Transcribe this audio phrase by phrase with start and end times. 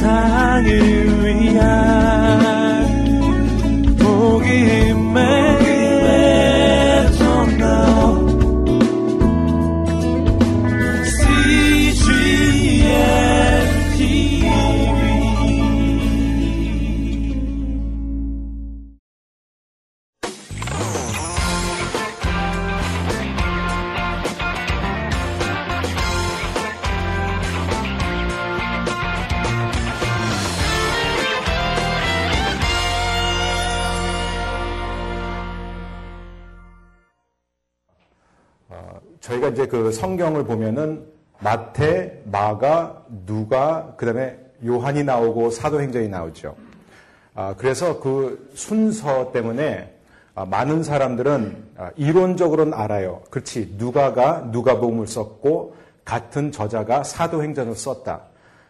[0.00, 1.79] 세상을 위한
[40.20, 41.06] 성경을 보면은
[41.38, 46.56] 마태, 마가, 누가, 그 다음에 요한이 나오고 사도행전이 나오죠.
[47.34, 49.96] 아, 그래서 그 순서 때문에
[50.34, 53.22] 아, 많은 사람들은 아, 이론적으로는 알아요.
[53.30, 53.76] 그렇지.
[53.78, 55.74] 누가가 누가복음을 썼고
[56.04, 58.20] 같은 저자가 사도행전을 썼다.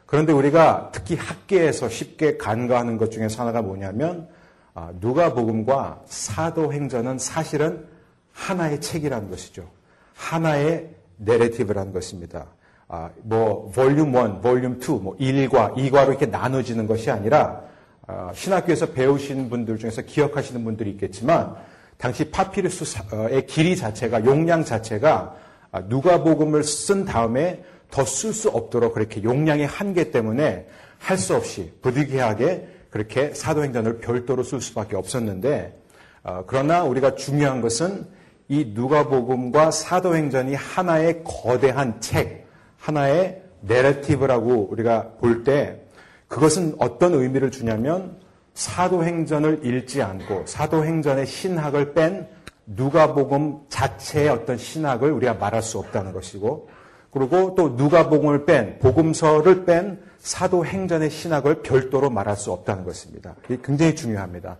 [0.06, 4.28] 그런데 우리가 특히 학계에서 쉽게 간과하는 것 중에서 하나가 뭐냐면
[4.74, 7.84] 아, 누가복음과 사도행전은 사실은
[8.32, 9.68] 하나의 책이라는 것이죠.
[10.14, 12.46] 하나의 내레티브라는 것입니다.
[12.88, 17.62] 아, 뭐 볼륨 1, 볼륨 2, 뭐 1과 2과로 이렇게 나눠지는 것이 아니라
[18.06, 21.54] 아, 신학교에서 배우신 분들 중에서 기억하시는 분들이 있겠지만
[21.96, 25.36] 당시 파피루스의 길이 자체가 용량 자체가
[25.72, 30.66] 아, 누가복음을 쓴 다음에 더 쓸 수 없도록 그렇게 용량의 한계 때문에
[30.98, 35.76] 할 수 없이 부득이하게 그렇게 사도행전을 별도로 쓸 수밖에 없었는데
[36.22, 38.06] 어, 그러나 우리가 중요한 것은
[38.50, 42.48] 이 누가복음과 사도행전이 하나의 거대한 책,
[42.78, 45.80] 하나의 내러티브라고 우리가 볼 때
[46.26, 48.16] 그것은 어떤 의미를 주냐면
[48.54, 52.26] 사도행전을 읽지 않고 사도행전의 신학을 뺀
[52.66, 56.68] 누가복음 자체의 어떤 신학을 우리가 말할 수 없다는 것이고
[57.12, 63.36] 그리고 또 누가복음을 뺀 복음서를 뺀 사도행전의 신학을 별도로 말할 수 없다는 것입니다.
[63.62, 64.56] 굉장히 중요합니다.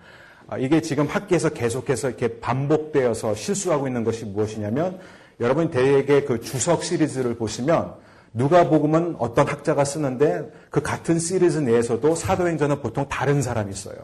[0.51, 4.99] 아, 이게 지금 학계에서 계속해서 이렇게 반복되어서 실수하고 있는 것이 무엇이냐면
[5.39, 7.95] 여러분 대개 그 주석 시리즈를 보시면
[8.35, 13.95] 누가복음은 어떤 학자가 쓰는데 그 같은 시리즈 내에서도 사도행전은 보통 다른 사람이 써요.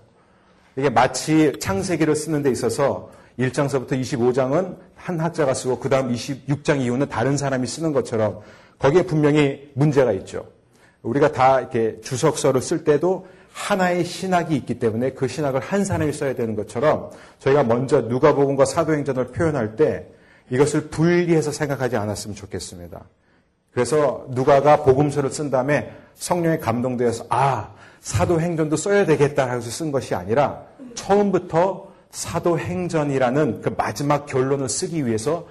[0.77, 7.09] 이게 마치 창세기를 쓰는 데 있어서 1장서부터 25장은 한 학자가 쓰고 그 다음 26장 이후는
[7.09, 8.41] 다른 사람이 쓰는 것처럼
[8.79, 10.47] 거기에 분명히 문제가 있죠.
[11.03, 16.35] 우리가 다 이렇게 주석서를 쓸 때도 하나의 신학이 있기 때문에 그 신학을 한 사람이 써야
[16.35, 20.07] 되는 것처럼 저희가 먼저 누가복음과 사도행전을 표현할 때
[20.51, 23.01] 이것을 분리해서 생각하지 않았으면 좋겠습니다.
[23.73, 30.63] 그래서 누가가 복음서를 쓴 다음에 성령에 감동되어서 아 사도행전도 써야 되겠다 해서 쓴 것이 아니라
[30.95, 35.49] 처음부터 사도행전이라는 그 마지막 결론을 쓰기 위해서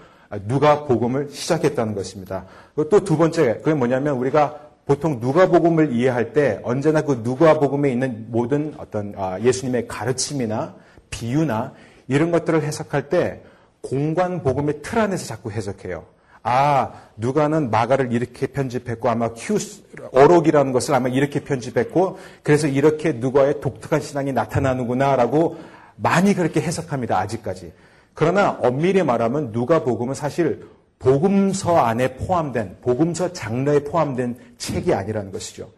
[0.47, 2.45] 누가 복음을 시작했다는 것입니다.
[2.75, 8.73] 또 두 번째 그게 뭐냐면 우리가 보통 누가복음을 이해할 때 언제나 그 누가복음에 있는 모든
[8.77, 10.75] 어떤 아, 예수님의 가르침이나
[11.09, 11.73] 비유나
[12.07, 13.41] 이런 것들을 해석할 때
[13.81, 16.05] 공관 복음의 틀 안에서 자꾸 해석해요.
[16.43, 23.61] 아, 누가는 마가를 이렇게 편집했고 아마 큐스, 어록이라는 것을 아마 이렇게 편집했고 그래서 이렇게 누가의
[23.61, 25.57] 독특한 신앙이 나타나는구나라고
[25.95, 27.17] 많이 그렇게 해석합니다.
[27.17, 27.73] 아직까지.
[28.13, 30.67] 그러나 엄밀히 말하면 누가복음은 사실
[30.99, 35.69] 복음서 안에 포함된 복음서 장르에 포함된 책이 아니라는 것이죠.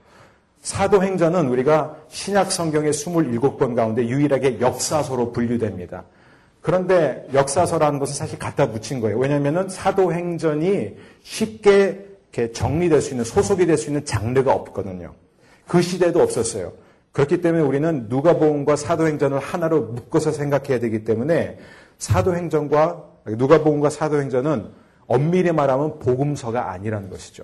[0.62, 6.04] 사도행전은 우리가 신약 성경의 27권 가운데 유일하게 역사서로 분류됩니다.
[6.62, 9.18] 그런데 역사서라는 것은 사실 갖다 붙인 거예요.
[9.18, 12.06] 왜냐하면 사도행전이 쉽게
[12.54, 15.14] 정리될 수 있는 소속이 될 수 있는 장르가 없거든요.
[15.68, 16.74] 그 시대도 없었어요.
[17.14, 21.58] 그렇기 때문에 우리는 누가복음과 사도행전을 하나로 묶어서 생각해야 되기 때문에
[21.98, 24.66] 사도행전과 누가복음과 사도행전은
[25.08, 27.44] 엄밀히 말하면 복음서가 아니라는 것이죠.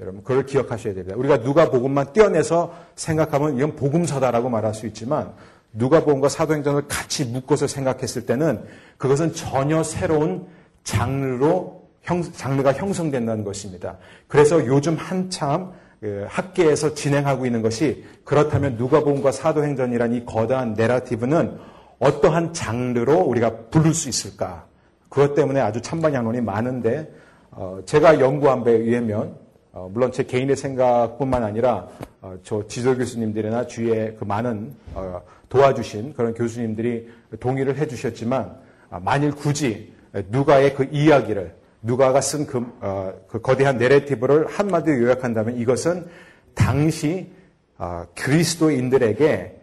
[0.00, 1.16] 여러분 그걸 기억하셔야 됩니다.
[1.16, 5.32] 우리가 누가 복음만 떼어내서 생각하면 이건 복음서다라고 말할 수 있지만
[5.72, 8.64] 누가 복음과 사도행전을 같이 묶어서 생각했을 때는
[8.96, 10.46] 그것은 전혀 새로운
[10.84, 13.98] 장르로 형, 장르가 형성된다는 것입니다.
[14.28, 21.58] 그래서 요즘 한참 그 학계에서 진행하고 있는 것이 그렇다면 누가복음과 사도행전이라는 이 거대한 내러티브는
[21.98, 24.67] 어떠한 장르로 우리가 부를 수 있을까?
[25.08, 27.10] 그것 때문에 아주 찬반양론이 많은데
[27.50, 29.36] 어, 제가 연구한 바에 의하면
[29.72, 31.88] 어, 물론 제 개인의 생각뿐만 아니라
[32.20, 37.08] 어, 저 지도 교수님들이나 주위에 그 많은 어, 도와주신 그런 교수님들이
[37.40, 38.56] 동의를 해주셨지만
[38.90, 39.92] 아, 만일 굳이
[40.28, 46.06] 누가의 그 이야기를 누가가 쓴그 어, 그 거대한 내레티브를 한마디로 요약한다면 이것은
[46.54, 47.30] 당시
[47.78, 49.60] 어, 그리스도인들에게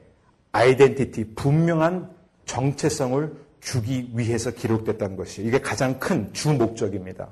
[0.52, 2.10] 아이덴티티 분명한
[2.46, 7.30] 정체성을 주기 위해서 기록됐다는 것이 이게 가장 큰 주 목적입니다.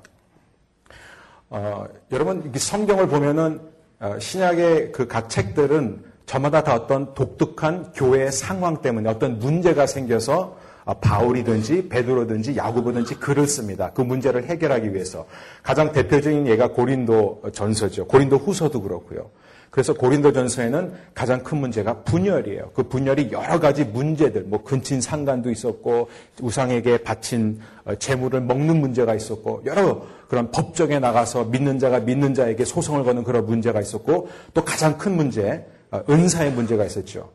[1.48, 3.60] 어, 여러분 성경을 보면은
[4.00, 10.58] 어, 신약의 그 각 책들은 저마다 다 어떤 독특한 교회의 상황 때문에 어떤 문제가 생겨서
[10.84, 13.92] 어, 바울이든지 베드로든지 야구보든지 글을 씁니다.
[13.94, 15.26] 그 문제를 해결하기 위해서
[15.62, 18.06] 가장 대표적인 예가 고린도 전서죠.
[18.08, 19.30] 고린도 후서도 그렇고요.
[19.74, 22.70] 그래서 고린도전서에는 가장 큰 문제가 분열이에요.
[22.74, 26.10] 그 분열이 여러 가지 문제들, 뭐 근친 상간도 있었고
[26.40, 32.64] 우상에게 바친 어, 재물을 먹는 문제가 있었고 여러 그런 법정에 나가서 믿는 자가 믿는 자에게
[32.64, 37.30] 소송을 거는 그런 문제가 있었고 또 가장 큰 문제, 어, 은사의 문제가 있었죠.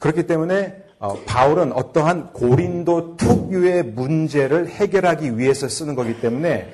[0.00, 6.72] 그렇기 때문에 어, 바울은 어떠한 고린도 특유의 문제를 해결하기 위해서 쓰는 거기 때문에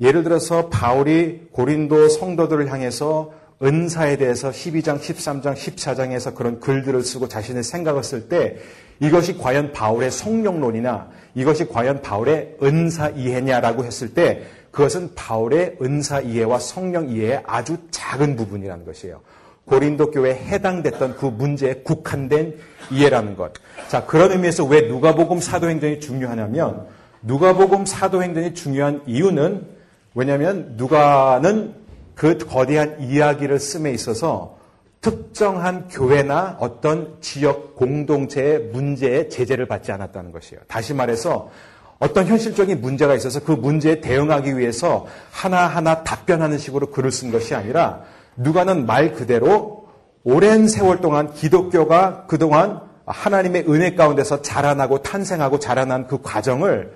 [0.00, 7.62] 예를 들어서 바울이 고린도 성도들을 향해서 은사에 대해서 12장, 13장, 14장에서 그런 글들을 쓰고 자신의
[7.62, 8.56] 생각을 쓸 때
[9.00, 16.58] 이것이 과연 바울의 성령론이나 이것이 과연 바울의 은사 이해냐라고 했을 때 그것은 바울의 은사 이해와
[16.58, 19.20] 성령 이해의 아주 작은 부분이라는 것이에요.
[19.66, 22.58] 고린도 교회에 해당됐던 그 문제에 국한된
[22.90, 23.52] 이해라는 것.
[23.88, 26.86] 자, 그런 의미에서 왜 누가복음 사도행전이 중요하냐면
[27.22, 29.66] 누가복음 사도행전이 중요한 이유는
[30.14, 31.74] 왜냐하면 누가는
[32.20, 34.58] 그 거대한 이야기를 씀에 있어서
[35.00, 40.60] 특정한 교회나 어떤 지역 공동체의 문제에 제재를 받지 않았다는 것이에요.
[40.68, 41.50] 다시 말해서
[41.98, 48.02] 어떤 현실적인 문제가 있어서 그 문제에 대응하기 위해서 하나하나 답변하는 식으로 글을 쓴 것이 아니라
[48.36, 49.88] 누가는 말 그대로
[50.22, 56.92] 오랜 세월 동안 기독교가 그동안 하나님의 은혜 가운데서 자라나고 탄생하고 자라난 그 과정을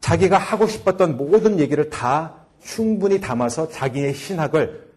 [0.00, 4.92] 자기가 하고 싶었던 모든 얘기를 다 충분히 담아서 자기의 신학을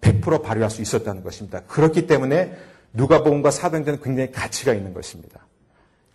[0.00, 1.62] 100% 발휘할 수 있었다는 것입니다.
[1.66, 2.56] 그렇기 때문에
[2.92, 5.40] 누가복음과 사도행전은 굉장히 가치가 있는 것입니다.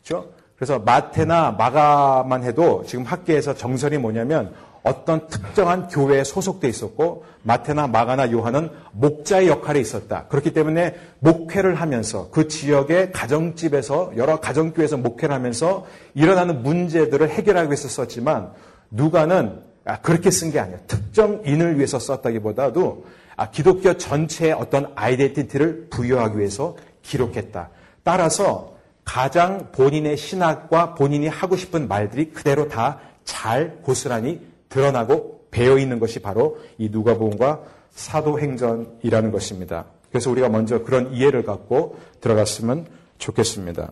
[0.03, 0.31] 그렇죠?
[0.55, 4.53] 그래서 마테나 마가만 해도 지금 학계에서 정설이 뭐냐면
[4.83, 10.27] 어떤 특정한 교회에 소속돼 있었고 마테나 마가나 요한은 목자의 역할에 있었다.
[10.27, 17.87] 그렇기 때문에 목회를 하면서 그 지역의 가정집에서 여러 가정교회에서 목회를 하면서 일어나는 문제들을 해결하기 위해서
[17.87, 18.51] 썼지만
[18.91, 20.79] 누가는 아, 그렇게 쓴 게 아니에요.
[20.87, 23.05] 특정 인을 위해서 썼다기보다도
[23.37, 27.69] 아, 기독교 전체의 어떤 아이덴티티를 부여하기 위해서 기록했다.
[28.03, 34.39] 따라서 가장 본인의 신학과 본인이 하고 싶은 말들이 그대로 다 잘 고스란히
[34.69, 37.61] 드러나고 배어 있는 것이 바로 이 누가복음과
[37.91, 39.85] 사도행전이라는 것입니다.
[40.09, 42.85] 그래서 우리가 먼저 그런 이해를 갖고 들어갔으면
[43.17, 43.91] 좋겠습니다.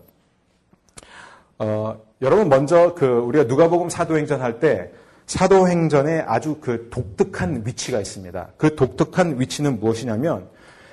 [1.58, 4.92] 어, 여러분 먼저 그 우리가 누가복음 사도행전 할 때
[5.26, 8.48] 사도행전에 아주 그 독특한 위치가 있습니다.
[8.56, 10.48] 그 독특한 위치는 무엇이냐면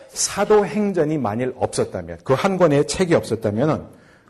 [0.10, 3.88] 사도행전이 만일 없었다면 그 한 권의 책이 없었다면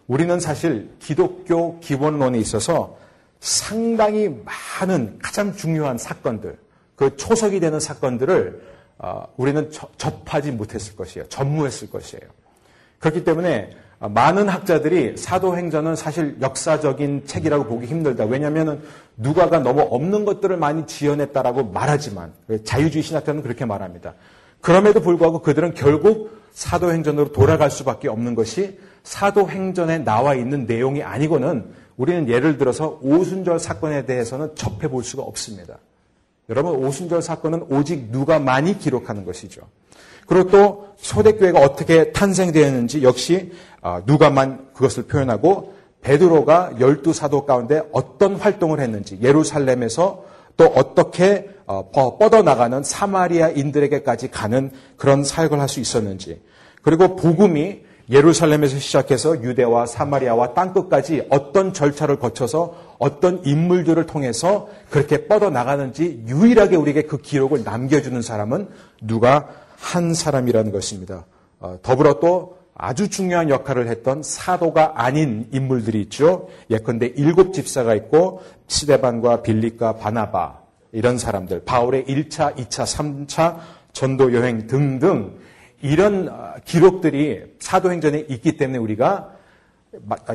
[0.08, 2.98] 우리는 사실 기독교 기본론에 있어서
[3.40, 4.30] 상당히
[4.80, 6.58] 많은 가장 중요한 사건들
[6.96, 8.62] 그 초석이 되는 사건들을
[9.00, 11.28] 어, 우리는 접하지 못했을 것이에요.
[11.28, 12.22] 전무했을 것이에요.
[13.00, 13.76] 그렇기 때문에 아,
[14.10, 18.26] 많은 학자들이 사도행전은 사실 역사적인 책이라고 보기 힘들다.
[18.26, 18.82] 왜냐하면
[19.16, 22.34] 누가가 너무 없는 것들을 많이 지어냈다라고 말하지만
[22.64, 24.16] 자유주의 신학자는 그렇게 말합니다.
[24.60, 31.66] 그럼에도 불구하고 그들은 결국 사도행전으로 돌아갈 수밖에 없는 것이 사도행전에 나와 있는 내용이 아니고는
[31.98, 35.78] 우리는 예를 들어서 오순절 사건에 대해서는 접해 볼 수가 없습니다.
[36.50, 39.62] 여러분 오순절 사건은 오직 누가 많이 기록하는 것이죠.
[40.28, 43.71] 그리고 또 초대교회가 어떻게 탄생되었는지 역시 아,
[44.06, 50.26] 누가만 그것을 표현하고 베드로가 열두 사도 가운데 어떤 활동을 했는지 예루살렘에서
[50.58, 56.42] 또 어떻게 어, 뻗어나가는 사마리아인들에게까지 가는 그런 사역을 할 수 있었는지
[56.82, 66.24] 그리고 복음이 예루살렘에서 시작해서 유대와 사마리아와 땅끝까지 어떤 절차를 거쳐서 어떤 인물들을 통해서 그렇게 뻗어나가는지
[66.28, 68.68] 유일하게 우리에게 그 기록을 남겨주는 사람은
[69.02, 69.48] 누가
[69.78, 71.26] 한 사람이라는 것입니다.
[71.60, 76.50] 어, 더불어 또 아주 중요한 역할을 했던 사도가 아닌 인물들이 있죠.
[76.72, 80.60] 예컨대 일곱 집사가 있고 시데반과 빌립과 바나바
[80.92, 83.60] 이런 사람들, 바울의 1차, 2차, 3차
[83.94, 85.38] 전도 여행 등등
[85.84, 89.30] 이런 어, 기록들이 사도행전에 있기 때문에 우리가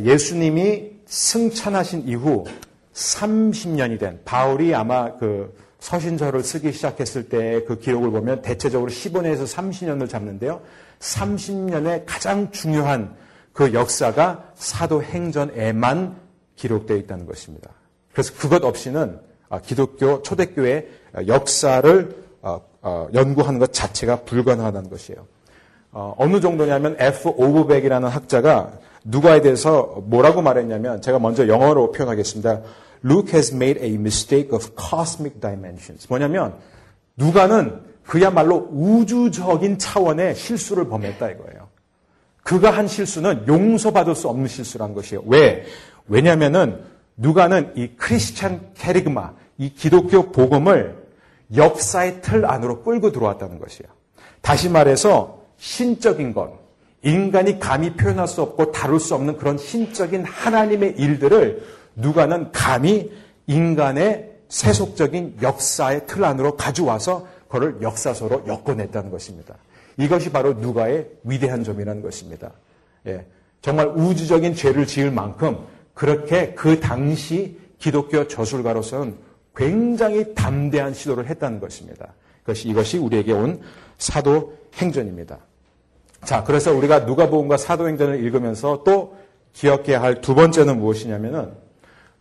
[0.00, 2.44] 예수님이 승천하신 이후
[2.92, 10.08] 30년이 된 바울이 아마 그 서신서를 쓰기 시작했을 때 그 기록을 보면 대체적으로 15년에서 30년을
[10.08, 10.60] 잡는데요.
[11.00, 13.14] 30년의 가장 중요한
[13.52, 16.16] 그 역사가 사도행전에만
[16.56, 17.70] 기록되어 있다는 것입니다.
[18.12, 20.88] 그래서 그것 없이는 아, 기독교 초대교회
[21.26, 25.26] 역사를 어, 어, 연구하는 것 자체가 불가능하다는 것이에요.
[25.92, 27.28] 어, 어느 정도냐면 F.
[27.28, 28.72] 오브백이라는 학자가
[29.04, 32.62] 누가에 대해서 뭐라고 말했냐면 제가 먼저 영어로 표현하겠습니다.
[33.04, 36.06] Luke has made a mistake of cosmic dimensions.
[36.08, 36.54] 뭐냐면
[37.16, 41.68] 누가는 그야말로 우주적인 차원의 실수를 범했다 이거예요.
[42.42, 45.24] 그가 한 실수는 용서받을 수 없는 실수란 것이에요.
[45.26, 45.64] 왜?
[46.06, 46.80] 왜냐하면은
[47.16, 51.06] 누가는 이 크리스찬 캐리그마, 이 기독교 복음을
[51.56, 53.90] 역사의 틀 안으로 끌고 들어왔다는 것이에요.
[54.40, 56.52] 다시 말해서 신적인 것,
[57.02, 61.62] 인간이 감히 표현할 수 없고 다룰 수 없는 그런 신적인 하나님의 일들을
[61.96, 63.10] 누가는 감히
[63.46, 69.54] 인간의 세속적인 역사의 틀 안으로 가져와서 그를 역사서로 엮어냈다는 것입니다.
[69.96, 72.52] 이것이 바로 누가의 위대한 점이라는 것입니다.
[73.06, 73.24] 예,
[73.62, 75.58] 정말 우주적인 죄를 지을 만큼
[75.94, 79.16] 그렇게 그 당시 기독교 저술가로서는
[79.54, 82.12] 굉장히 담대한 시도를 했다는 것입니다.
[82.42, 83.60] 이것이, 이것이 우리에게 온
[83.98, 85.38] 사도 행전입니다.
[86.24, 89.16] 자, 그래서 우리가 누가복음과 사도행전을 읽으면서 또
[89.54, 91.52] 기억해야 할 두 번째는 무엇이냐면은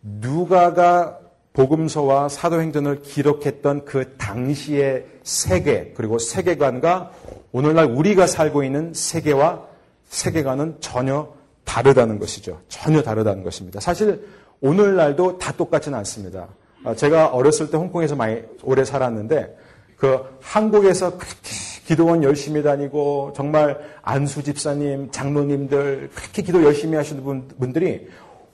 [0.00, 1.18] 누가가
[1.56, 7.12] 복음서와 사도행전을 기록했던 그 당시의 세계 그리고 세계관과
[7.50, 9.64] 오늘날 우리가 살고 있는 세계와
[10.10, 11.32] 세계관은 전혀
[11.64, 12.60] 다르다는 것이죠.
[12.68, 13.80] 전혀 다르다는 것입니다.
[13.80, 14.28] 사실
[14.60, 16.48] 오늘날도 다 똑같지는 않습니다.
[16.84, 19.56] 아, 제가 어렸을 때 홍콩에서 많이 오래 살았는데
[19.96, 21.50] 그 한국에서 그렇게
[21.86, 27.22] 기도원 열심히 다니고 정말 안수 집사님, 장로님들 그렇게 기도 열심히 하시는
[27.58, 28.08] 분들이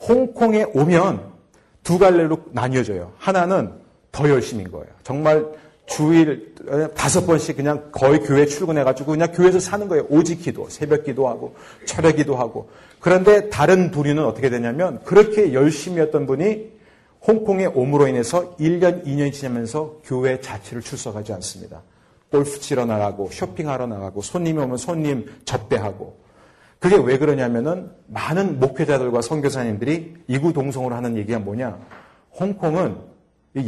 [0.07, 1.32] 홍콩에 오면
[1.83, 3.13] 두 갈래로 나뉘어져요.
[3.19, 3.73] 하나는
[4.11, 4.87] 더 열심인 거예요.
[5.03, 5.47] 정말
[5.87, 6.55] 주일
[6.95, 10.07] 다섯 번씩 그냥 거의 교회 출근해가지고 그냥 교회에서 사는 거예요.
[10.09, 12.71] 오직 기도, 새벽 기도하고 철회 기도하고.
[13.01, 16.71] 그런데 다른 부류는 어떻게 되냐면 그렇게 열심히 했던 분이
[17.27, 21.83] 홍콩에 옴으로 인해서 1년, 2년이 지나면서 교회 자체를 출석하지 않습니다.
[22.31, 26.22] 골프 치러 나가고 쇼핑하러 나가고 손님이 오면 손님 접대하고
[26.83, 31.79] 그게 왜 그러냐면은 많은 목회자들과 선교사님들이 이구동성으로 하는 얘기가 뭐냐?
[32.41, 32.97] 홍콩은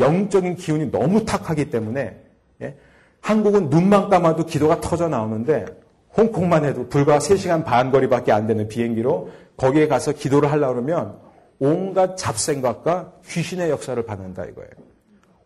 [0.00, 2.20] 영적인 기운이 너무 탁하기 때문에
[2.62, 2.76] 예?
[3.20, 5.64] 한국은 눈만 감아도 기도가 터져 나오는데
[6.16, 11.16] 홍콩만 해도 불과 3시간 반 거리밖에 안 되는 비행기로 거기에 가서 기도를 하려고 그러면
[11.60, 14.70] 온갖 잡생각과 귀신의 역사를 받는다 이거예요.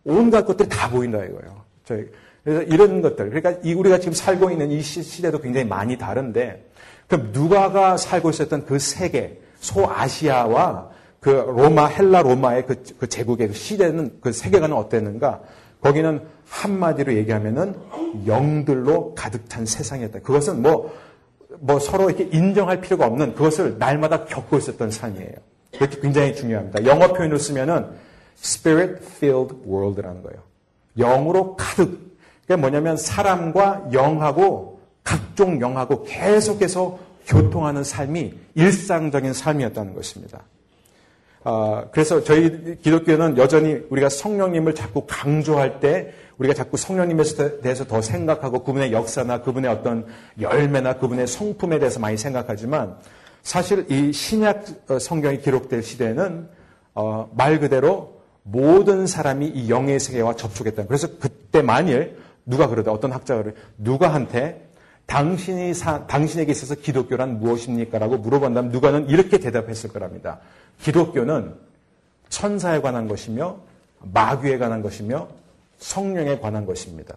[0.04, 1.64] 온갖 것들이 다 보인다 이거예요.
[1.84, 2.06] 저희
[2.42, 6.64] 그래서 이런 것들 그러니까 우리가 지금 살고 있는 이 시대도 굉장히 많이 다른데
[7.08, 13.54] 그럼 누가가 살고 있었던 그 세계 소아시아와 그 로마 헬라 로마의 그, 그 제국의 그
[13.54, 15.40] 시대는 그 세계관은 어땠는가?
[15.80, 17.74] 거기는 한마디로 얘기하면은
[18.26, 20.20] 영들로 가득 찬 세상이었다.
[20.20, 20.92] 그것은 뭐,
[21.60, 25.34] 뭐 서로 이렇게 인정할 필요가 없는 그것을 날마다 겪고 있었던 삶이에요.
[25.72, 26.84] 그렇게 굉장히 중요합니다.
[26.84, 27.86] 영어 표현을 쓰면은
[28.42, 30.42] spirit filled world라는 거예요.
[30.96, 32.16] 영으로 가득.
[32.42, 34.77] 그게 뭐냐면 사람과 영하고
[35.08, 40.42] 각종 영하고 계속해서 교통하는 삶이 일상적인 삶이었다는 것입니다.
[41.44, 47.22] 아, 그래서 저희 기독교는 여전히 우리가 성령님을 자꾸 강조할 때 우리가 자꾸 성령님에
[47.62, 50.04] 대해서 더 생각하고 그분의 역사나 그분의 어떤
[50.38, 52.96] 열매나 그분의 성품에 대해서 많이 생각하지만
[53.42, 56.48] 사실 이 신약 어, 성경이 기록될 시대에는
[56.94, 60.84] 어, 말 그대로 모든 사람이 이 영의 세계와 접촉했다.
[60.84, 63.44] 그래서 그때 만일 누가 그러다 어떤 학자가
[63.78, 64.67] 누가한테
[65.08, 67.98] 당신이 사, 당신에게 있어서 기독교란 무엇입니까?
[67.98, 70.38] 라고 물어본다면 누가는 이렇게 대답했을 거랍니다.
[70.82, 71.54] 기독교는
[72.28, 73.56] 천사에 관한 것이며
[74.00, 75.28] 마귀에 관한 것이며
[75.78, 77.14] 성령에 관한 것입니다.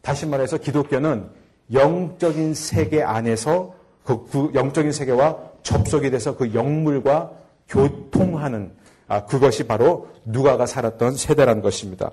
[0.00, 1.26] 다시 말해서 기독교는
[1.72, 3.74] 영적인 세계 안에서
[4.04, 7.32] 그, 그 영적인 세계와 접속이 돼서 그 영물과
[7.68, 8.70] 교통하는
[9.08, 12.12] 아, 그것이 바로 누가가 살았던 세대라는 것입니다.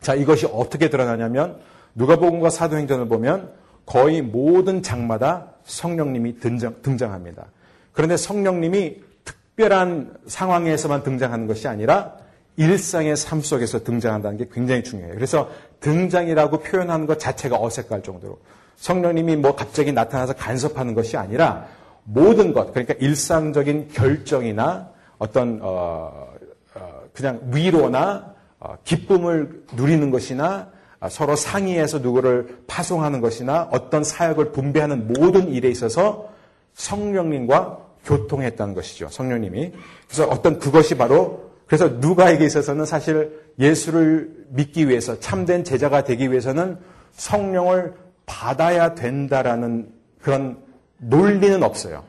[0.00, 1.60] 자, 이것이 어떻게 드러나냐면
[1.94, 7.46] 누가복음과 사도행전을 보면 거의 모든 장마다 성령님이 등장, 등장 합니다.
[7.92, 12.16] 그런데 성령님이 특별한 상황에서만 등장하는 것이 아니라
[12.56, 15.14] 일상의 삶 속에서 등장한다는 게 굉장히 중요해요.
[15.14, 18.38] 그래서 등장이라고 표현하는 것 자체가 어색할 정도로
[18.76, 21.66] 성령님이 뭐 갑자기 나타나서 간섭하는 것이 아니라
[22.04, 26.28] 모든 것, 그러니까 일상적인 결정이나 어떤 어,
[26.74, 34.52] 어, 그냥 위로나 어, 기쁨을 누리는 것이나 아, 서로 상의해서 누구를 파송하는 것이나 어떤 사역을
[34.52, 36.28] 분배하는 모든 일에 있어서
[36.74, 39.08] 성령님과 교통했다는 것이죠.
[39.08, 39.72] 성령님이.
[40.06, 46.78] 그래서 어떤 그것이 바로 그래서 누가에게 있어서는 사실 예수를 믿기 위해서 참된 제자가 되기 위해서는
[47.12, 47.94] 성령을
[48.26, 49.88] 받아야 된다라는
[50.20, 50.58] 그런
[50.98, 52.04] 논리는 없어요.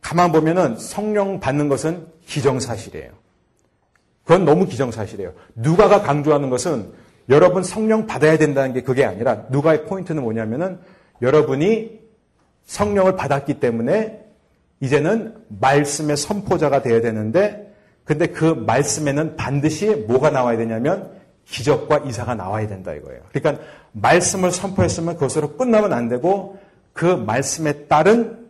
[0.00, 3.10] 가만 보면은 성령 받는 것은 기정사실이에요.
[4.24, 5.32] 그건 너무 기정사실이에요.
[5.54, 6.92] 누가가 강조하는 것은
[7.28, 10.78] 여러분 성령 받아야 된다는 게 그게 아니라 누가의 포인트는 뭐냐면은
[11.22, 12.00] 여러분이
[12.66, 14.20] 성령을 받았기 때문에
[14.80, 17.72] 이제는 말씀의 선포자가 되어야 되는데
[18.04, 21.10] 근데 그 말씀에는 반드시 뭐가 나와야 되냐면
[21.46, 23.20] 기적과 이사가 나와야 된다 이거예요.
[23.32, 26.58] 그러니까 말씀을 선포했으면 그것으로 끝나면 안 되고
[26.92, 28.44] 그 말씀에 따른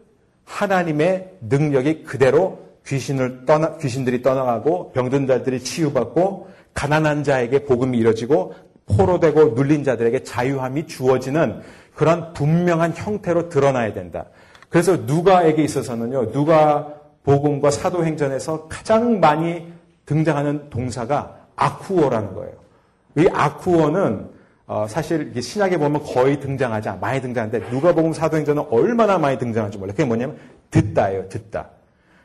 [0.44, 8.54] 하나님의 능력이 그대로 귀신을 떠나, 귀신들이 떠나가고 병든 자들이 치유받고 가난한 자에게 복음이 이뤄지고
[8.86, 11.62] 포로되고 눌린 자들에게 자유함이 주어지는
[11.94, 14.26] 그런 분명한 형태로 드러나야 된다.
[14.68, 19.72] 그래서 누가에게 있어서는요, 누가 복음과 사도행전에서 가장 많이
[20.04, 22.52] 등장하는 동사가 아쿠어라는 거예요.
[23.16, 24.34] 이 아쿠어는
[24.66, 29.92] 어, 사실 신약에 보면 거의 등장하지 많이 등장하는데 누가복음 사도행전은 얼마나 많이 등장하는지 몰라요.
[29.92, 30.38] 그게 뭐냐면
[30.70, 31.28] 듣다예요.
[31.28, 31.68] 듣다.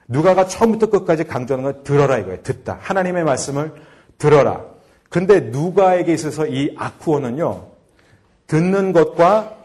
[0.07, 2.41] 누가가 처음부터 끝까지 강조하는 건 들어라 이거예요.
[2.41, 2.77] 듣다.
[2.81, 3.73] 하나님의 말씀을
[4.19, 4.63] 들어라.
[5.09, 7.67] 근데 누가에게 있어서 이 아쿠어는요.
[8.45, 9.57] 듣는 것과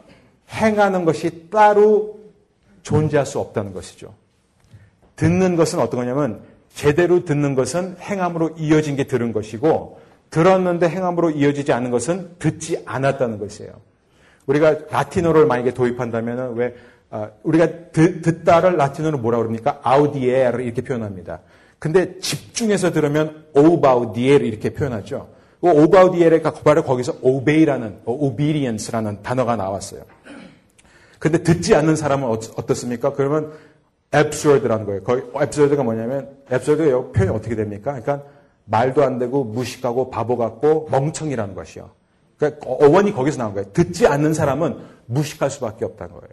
[0.51, 2.19] 행하는 것이 따로
[2.83, 4.15] 존재할 수 없다는 것이죠.
[5.17, 6.41] 듣는 것은 어떤 거냐면
[6.75, 13.39] 제대로 듣는 것은 행함으로 이어진 게 들은 것이고 들었는데 행함으로 이어지지 않는 것은 듣지 않았다는
[13.39, 13.73] 것이에요.
[14.47, 16.75] 우리가 라틴어를 만약에 도입한다면 왜
[17.11, 19.79] 아, 우리가 듣, 다를 라틴어로 뭐라 그럽니까?
[19.85, 21.41] 아우디에르 이렇게 표현합니다.
[21.85, 25.29] 근데 집중해서 들으면 오바우디에르 이렇게 표현하죠.
[25.61, 30.01] 오바우디에르가 바로 거기서 오베이라는 오비리언스라는 단어가 나왔어요.
[31.19, 33.13] 근데 듣지 않는 사람은 어떻습니까?
[33.13, 33.53] 그러면
[34.15, 35.03] absurd라는 거예요.
[35.03, 38.01] 거의 absurd가 뭐냐면 absurd가 표현이 어떻게 됩니까?
[38.01, 38.23] 그러니까
[38.65, 41.91] 말도 안 되고 무식하고 바보 같고 멍청이라는 것이요.
[42.39, 43.71] 그러니까 어원이 거기서 나온 거예요.
[43.75, 46.33] 듣지 않는 사람은 무식할 수밖에 없다는 거예요.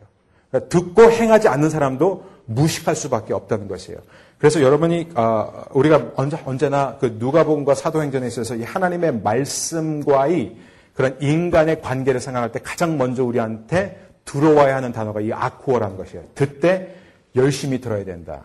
[0.50, 4.00] 그러니까 듣고 행하지 않는 사람도 무식할 수밖에 없다는 것이에요.
[4.38, 6.14] 그래서 여러분이 어, 우리가
[6.46, 10.58] 언제나 그 누가복음과 사도행전에 있어서 이 하나님의 말씀과의
[10.94, 16.24] 그런 인간의 관계를 생각할 때 가장 먼저 우리한테 들어와야 하는 단어가 이 아쿠어라는 것이에요.
[16.36, 16.96] 듣되
[17.36, 18.44] 열심히 들어야 된다.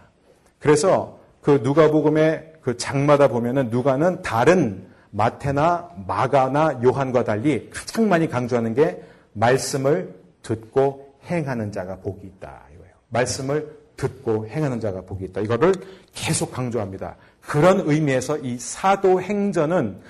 [0.59, 8.75] 그래서 그 누가복음의 그 장마다 보면은 누가는 다른 마테나 마가나 요한과 달리 가장 많이 강조하는
[8.75, 12.93] 게 말씀을 듣고 행하는 자가 복이 있다 이거예요.
[13.09, 15.41] 말씀을 듣고 행하는 자가 복이 있다.
[15.41, 15.73] 이거를
[16.15, 17.17] 계속 강조합니다.
[17.41, 20.01] 그런 의미에서 이 사도행전은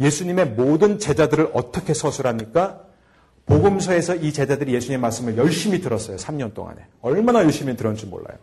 [0.00, 2.80] 예수님의 모든 제자들을 어떻게 서술합니까?
[3.46, 6.16] 복음서에서 이 제자들이 예수님의 말씀을 열심히 들었어요.
[6.16, 6.78] 3년 동안에.
[7.00, 8.36] 얼마나 열심히 들었는지 몰라요.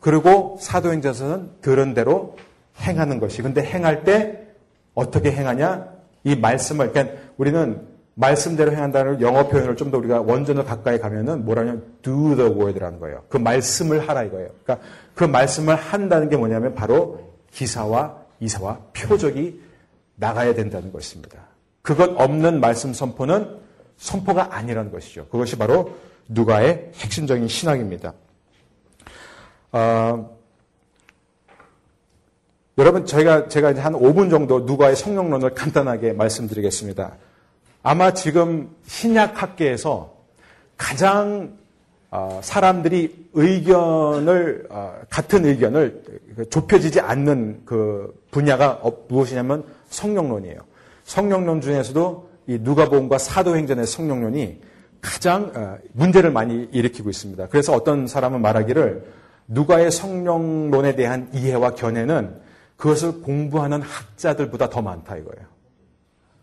[0.00, 2.36] 그리고 사도행전에서는 들은 대로
[2.80, 3.40] 행하는 것이.
[3.40, 4.46] 근데 행할 때
[4.94, 5.88] 어떻게 행하냐?
[6.24, 11.84] 이 말씀을, 그러니까 우리는 말씀대로 행한다는 영어 표현을 좀 더 우리가 원전을 가까이 가면은 뭐라냐면
[12.02, 13.24] do the word라는 거예요.
[13.28, 14.50] 그 말씀을 하라 이거예요.
[14.62, 19.60] 그러니까 그 말씀을 한다는 게 뭐냐면 바로 기사와 이사와 표적이
[20.16, 21.38] 나가야 된다는 것입니다.
[21.82, 23.58] 그것 없는 말씀 선포는
[23.96, 25.26] 선포가 아니라는 것이죠.
[25.28, 25.94] 그것이 바로
[26.28, 28.14] 누가의 핵심적인 신앙입니다.
[29.72, 30.38] 어,
[32.78, 37.16] 여러분, 저희가, 제가 이제 한 5분 정도 누가의 성령론을 간단하게 말씀드리겠습니다.
[37.84, 40.14] 아마 지금 신약학계에서
[40.78, 41.58] 가장
[42.10, 46.02] 어, 사람들이 의견을, 어, 같은 의견을
[46.48, 50.60] 좁혀지지 않는 그 분야가 무엇이냐면 성령론이에요.
[51.04, 54.60] 성령론 중에서도 이 누가복음과 사도행전의 성령론이
[55.02, 57.48] 가장 어, 문제를 많이 일으키고 있습니다.
[57.48, 59.04] 그래서 어떤 사람은 말하기를
[59.48, 62.40] 누가의 성령론에 대한 이해와 견해는
[62.76, 65.46] 그것을 공부하는 학자들보다 더 많다 이거예요.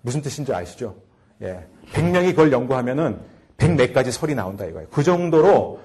[0.01, 0.95] 무슨 뜻인지 아시죠?
[1.41, 1.65] 예.
[1.93, 3.17] 100명이 그걸 연구하면은
[3.57, 4.87] 100몇 가지 설이 나온다 이거예요.
[4.91, 5.79] 그 정도로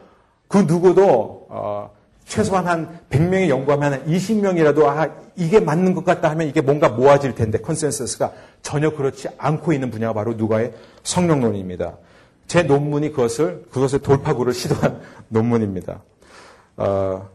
[0.48, 1.90] 그 누구도 어,
[2.24, 7.34] 최소한 한 100명이 연구하면 한 20명이라도 아 이게 맞는 것 같다 하면 이게 뭔가 모아질
[7.34, 11.98] 텐데 consensus가 전혀 그렇지 않고 있는 분야가 바로 누가의 성령론입니다.
[12.46, 16.02] 제 논문이 그것을 그것을 돌파구를 시도한 논문입니다.
[16.78, 17.28] 어,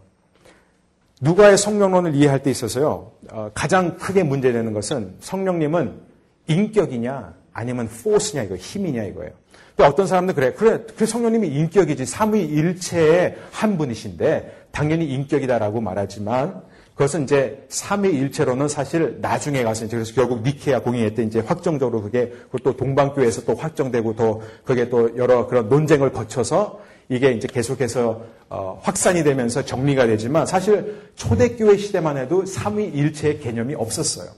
[1.21, 5.99] 누가의 성령론을 이해할 때 있어서요 어, 가장 크게 문제되는 것은 성령님은
[6.47, 9.31] 인격이냐 아니면 force냐 이거 힘이냐 이거예요.
[9.77, 16.61] 어떤 사람들 그래 그래 그 성령님이 인격이지 삼위일체의 한 분이신데 당연히 인격이다라고 말하지만
[16.93, 22.31] 그것은 이제 삼위일체로는 사실 나중에 가서 이제 그래서 결국 니케아 공의회 때 이제 확정적으로 그게
[22.63, 28.79] 또 동방교회에서 또 확정되고 또 그게 또 여러 그런 논쟁을 거쳐서 이게 이제 계속해서 어,
[28.83, 34.29] 확산이 되면서 정리가 되지만 사실 초대교회 시대만 해도 삼위일체의 개념이 없었어요.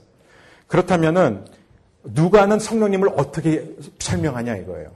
[0.66, 1.44] 그렇다면은
[2.04, 4.90] 누가는 성령님을 어떻게 설명하냐 이거예요.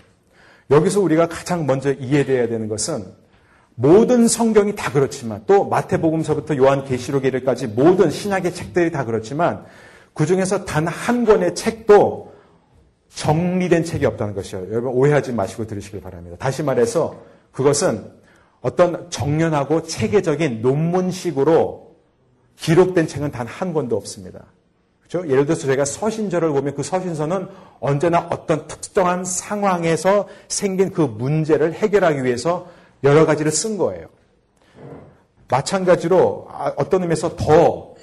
[0.71, 3.05] 여기서 우리가 가장 먼저 이해돼야 되는 것은
[3.75, 9.65] 모든 성경이 다 그렇지만 또 마태복음서부터 요한계시록에까지 모든 신약의 책들이 다 그렇지만
[10.15, 12.33] 그 중에서 단 한 권의 책도
[13.15, 14.67] 정리된 책이 없다는 것이요.
[14.71, 16.37] 여러분 오해하지 마시고 들으시길 바랍니다.
[16.39, 18.11] 다시 말해서 그것은
[18.61, 21.97] 어떤 정연하고 체계적인 논문식으로
[22.57, 24.45] 기록된 책은 단 한 권도 없습니다.
[25.09, 25.29] 그렇죠?
[25.29, 27.49] 예를 들어서 저희가 서신서를 보면 그 서신서는
[27.81, 32.69] 언제나 어떤 특정한 상황에서 생긴 그 문제를 해결하기 위해서
[33.05, 34.07] 여러 가지를 쓴 거예요.
[35.49, 37.95] 마찬가지로 아, 어떤 의미에서 더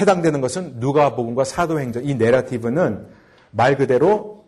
[0.00, 3.06] 해당되는 것은 누가복음과 사도행전 이 내러티브는
[3.50, 4.44] 말 그대로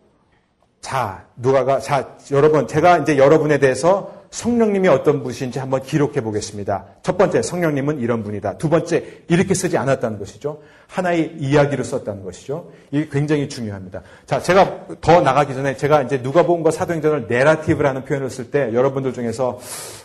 [0.81, 6.85] 자 누가가 자 여러분 제가 이제 여러분에 대해서 성령님이 어떤 분이신지 한번 기록해 보겠습니다.
[7.03, 8.59] 첫 번째, 성령님은 이런 분이다.
[8.59, 10.61] 두 번째, 이렇게 쓰지 않았다는 것이죠.
[10.87, 12.71] 하나의 이야기로 썼다는 것이죠.
[12.91, 14.03] 이게 굉장히 중요합니다.
[14.27, 19.59] 자, 제가 더 나가기 전에 제가 이제 누가복음과 사도행전을 내라티브라는 표현을 쓸 때 여러분들 중에서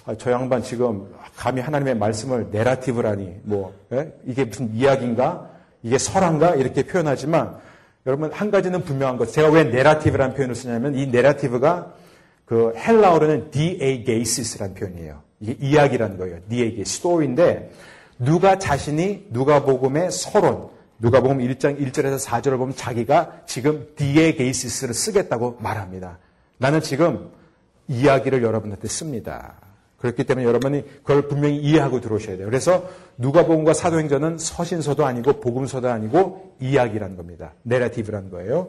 [0.06, 4.14] 아, 저 양반 지금 감히 하나님의 말씀을 내라티브라니 뭐 예?
[4.26, 5.50] 이게 무슨 이야기인가?
[5.82, 6.56] 이게 설한가?
[6.56, 7.58] 이렇게 표현하지만
[8.06, 9.32] 여러분 한 가지는 분명한 것.
[9.32, 11.94] 제가 왜 내라티브라는 표현을 쓰냐면 이 내라티브가
[12.46, 15.22] 그 헬라어로는 diagesis라는 표현이에요.
[15.40, 16.40] 이게 이야기라는 거예요.
[16.50, 17.72] diages, 스토리인데
[18.20, 26.20] 누가 자신이 누가복음의 서론, 누가복음 1장 1절에서 4절을 보면 자기가 지금 diagesis를 쓰겠다고 말합니다.
[26.58, 27.32] 나는 지금
[27.88, 29.56] 이야기를 여러분한테 씁니다.
[29.98, 32.46] 그렇기 때문에 여러분이 그걸 분명히 이해하고 들어오셔야 돼요.
[32.46, 37.54] 그래서 누가복음과 사도행전은 서신서도 아니고 복음서도 아니고 이야기라는 겁니다.
[37.64, 38.68] 내라티브라는 거예요.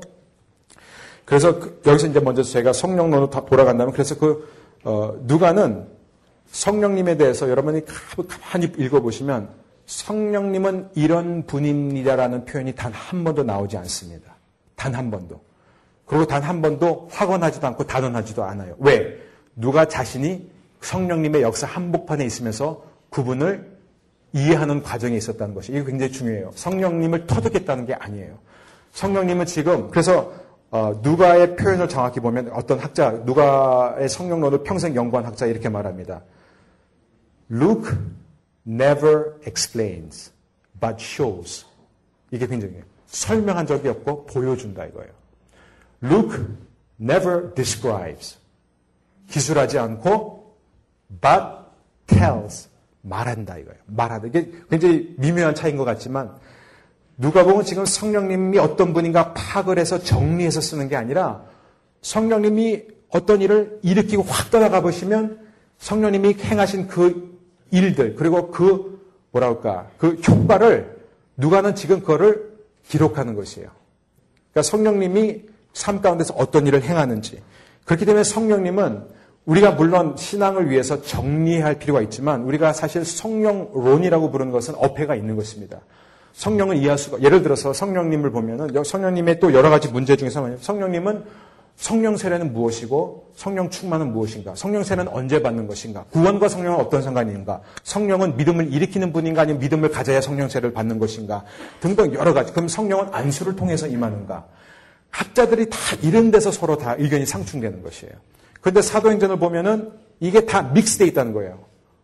[1.24, 4.48] 그래서 그, 여기서 이제 먼저 제가 성령론으로 돌아간다면 그래서 그
[4.84, 5.87] 어, 누가는
[6.48, 7.82] 성령님에 대해서 여러분이
[8.28, 9.48] 가만히 읽어보시면
[9.87, 14.37] 성령님은 이런 분입니다라는 표현이 단 한 번도 나오지 않습니다.
[14.76, 15.40] 단 한 번도.
[16.06, 18.76] 그리고 단 한 번도 확언하지도 않고 단언하지도 않아요.
[18.78, 19.18] 왜?
[19.56, 20.50] 누가 자신이
[20.82, 23.72] 성령님의 역사 한복판에 있으면서 그분을
[24.34, 26.50] 이해하는 과정에 있었다는 것이 이게 굉장히 중요해요.
[26.54, 28.38] 성령님을 터득했다는 게 아니에요.
[28.92, 30.32] 성령님은 지금 그래서
[30.74, 36.24] 어, 누가의 표현을 정확히 보면 어떤 학자, 누가의 성령론을 평생 연구한 학자 이렇게 말합니다.
[37.48, 37.92] Luke
[38.66, 40.32] never explains,
[40.80, 41.64] but shows.
[42.32, 45.12] 이게 굉장히 설명한 적이 없고 보여준다 이거예요.
[46.02, 46.44] Luke
[47.00, 48.37] never describes.
[49.28, 50.56] 기술하지 않고,
[51.20, 51.44] but
[52.08, 52.68] tells.
[53.02, 53.78] 말한다 이거예요.
[53.87, 54.26] 말한다.
[54.26, 56.34] 이게 굉장히 미묘한 차이인 것 같지만
[57.16, 61.42] 누가 보면 지금 성령님이 어떤 분인가 파악을 해서 정리해서 쓰는 게 아니라
[62.03, 65.38] 성령님이 어떤 일을 일으키고 확 떠나가 보시면
[65.79, 67.38] 성령님이 행하신 그
[67.70, 69.00] 일들 그리고 그
[69.31, 70.96] 뭐랄까 그 효과를
[71.37, 72.55] 누가는 지금 그거를
[72.88, 73.68] 기록하는 것이에요.
[74.50, 77.42] 그러니까 성령님이 삶 가운데서 어떤 일을 행하는지
[77.85, 79.05] 그렇기 때문에 성령님은
[79.46, 85.81] 우리가 물론 신앙을 위해서 정리할 필요가 있지만 우리가 사실 성령론이라고 부르는 것은 어폐가 있는 것입니다.
[86.34, 91.24] 성령을 이해할 수가 예를 들어서 성령님을 보면은 성령님의 또 여러 가지 문제 중에서 성령님은
[91.76, 94.54] 성령 세례는 무엇이고 성령 충만은 무엇인가?
[94.54, 96.04] 성령 세례는 언제 받는 것인가?
[96.10, 97.60] 구원과 성령은 어떤 상관이 있는가?
[97.82, 101.44] 성령은 믿음을 일으키는 분인가 아니면 믿음을 가져야 성령 세례를 받는 것인가?
[101.80, 102.52] 등등 여러 가지.
[102.52, 104.44] 그럼 성령은 안수를 통해서 임하는가?
[105.10, 108.12] 학자들이 다 이런 데서 서로 다 의견이 상충되는 것이에요.
[108.60, 111.58] 그런데 사도행전을 보면은 이게 다 믹스돼 있다는 거예요.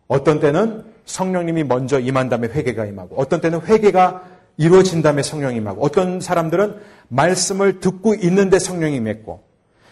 [0.07, 4.23] 어떤 때는 성령님이 먼저 임한 다음에 회개가 임하고 어떤 때는 회개가
[4.57, 9.43] 이루어진 다음에 성령이 임하고 어떤 사람들은 말씀을 듣고 있는데 성령이 임했고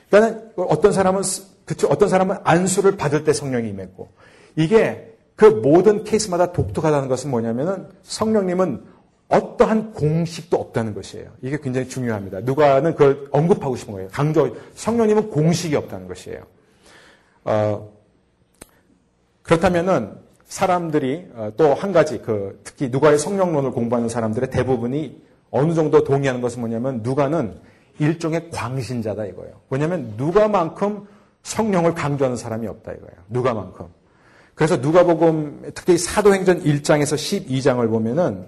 [0.09, 1.23] 그러니까 어떤 사람은
[1.65, 4.09] 그쵸 어떤 사람은 안수를 받을 때 성령이 임했고
[4.55, 8.83] 이게 그 모든 케이스마다 독특하다는 것은 뭐냐면은 성령님은
[9.29, 11.29] 어떠한 공식도 없다는 것이에요.
[11.41, 12.41] 이게 굉장히 중요합니다.
[12.41, 14.09] 누가는 그걸 언급하고 싶은 거예요.
[14.11, 16.41] 강조 성령님은 공식이 없다는 것이에요.
[17.45, 17.91] 어,
[19.43, 20.13] 그렇다면은
[20.49, 26.59] 사람들이 어, 또한 가지 그 특히 누가의 성령론을 공부하는 사람들의 대부분이 어느 정도 동의하는 것은
[26.59, 27.55] 뭐냐면 누가는
[27.99, 29.53] 일종의 광신자다 이거예요.
[29.69, 31.07] 왜냐하면 누가만큼
[31.43, 33.15] 성령을 강조하는 사람이 없다 이거예요.
[33.29, 33.87] 누가만큼.
[34.55, 38.47] 그래서 누가복음 특히 사도행전 1장에서 12장을 보면은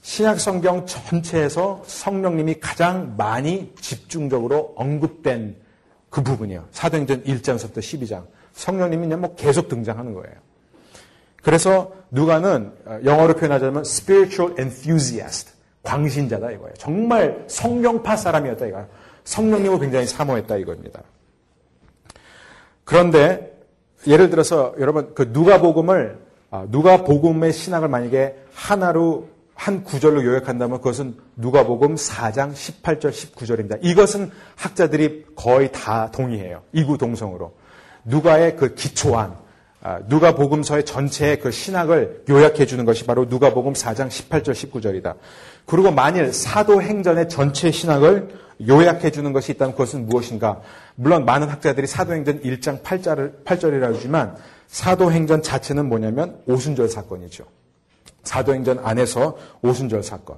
[0.00, 5.56] 신약 성경 전체에서 성령님이 가장 많이 집중적으로 언급된
[6.10, 6.64] 그 부분이에요.
[6.72, 8.24] 사도행전 1장부터 12장.
[8.52, 10.34] 성령님이 그냥 뭐 계속 등장하는 거예요.
[11.42, 15.52] 그래서 누가는 어, 영어로 표현하자면 spiritual enthusiast,
[15.82, 16.72] 광신자다 이거예요.
[16.78, 18.86] 정말 성령파 사람이었다 이거예요.
[19.24, 21.02] 성령님을 굉장히 사모했다 이겁니다.
[22.84, 23.52] 그런데
[24.06, 26.18] 예를 들어서 여러분 그 누가복음을
[26.50, 33.78] 아, 누가복음의 신학을 만약에 하나로 한 구절로 요약한다면 그것은 누가복음 4장 18절 19절입니다.
[33.80, 36.62] 이것은 학자들이 거의 다 동의해요.
[36.72, 37.54] 이구동성으로.
[38.04, 39.41] 누가의 그 기초한 아,
[40.06, 45.16] 누가복음서의 전체의 그 신학을 요약해 주는 것이 바로 누가복음 4장 18절 19절이다.
[45.66, 48.28] 그리고 만일 사도행전의 전체 신학을
[48.68, 50.60] 요약해 주는 것이 있다면 그것은 무엇인가?
[50.94, 54.36] 물론 많은 학자들이 사도행전 1장 8절을 8절이라고 하지만
[54.68, 57.44] 사도행전 자체는 뭐냐면 오순절 사건이죠.
[58.22, 60.36] 사도행전 안에서 오순절 사건.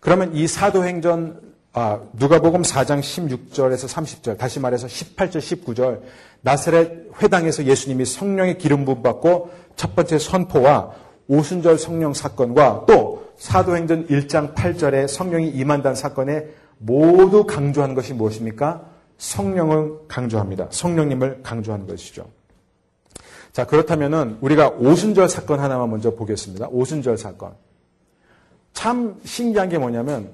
[0.00, 6.02] 그러면 이 사도행전 아, 누가복음 4장 16절에서 30절, 다시 말해서 18절, 19절,
[6.42, 10.92] 나사렛 회당에서 예수님이 성령의 기름 부음 받고 첫 번째 선포와
[11.28, 16.46] 오순절 성령 사건과 또 사도행전 1장 8절에 성령이 임한다는 사건에
[16.78, 18.82] 모두 강조하는 것이 무엇입니까?
[19.18, 20.68] 성령을 강조합니다.
[20.70, 22.26] 성령님을 강조하는 것이죠.
[23.52, 26.68] 자, 그렇다면은 우리가 오순절 사건 하나만 먼저 보겠습니다.
[26.70, 27.54] 오순절 사건.
[28.72, 30.32] 참 신기한 게 뭐냐면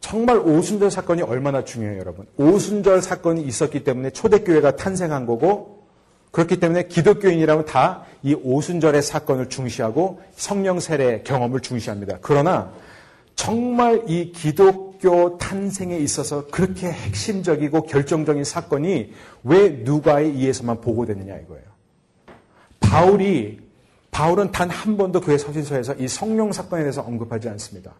[0.00, 2.26] 정말 오순절 사건이 얼마나 중요해요, 여러분.
[2.36, 5.86] 오순절 사건이 있었기 때문에 초대교회가 탄생한 거고
[6.30, 12.18] 그렇기 때문에 기독교인이라면 다 이 오순절의 사건을 중시하고 성령 세례 경험을 중시합니다.
[12.20, 12.72] 그러나
[13.36, 19.12] 정말 이 기독교 탄생에 있어서 그렇게 핵심적이고 결정적인 사건이
[19.44, 21.64] 왜 누가에 의해서만 보고되느냐 이거예요.
[22.80, 23.60] 바울이
[24.10, 27.94] 바울은 단 한 번도 그의 서신서에서 이 성령 사건에 대해서 언급하지 않습니다.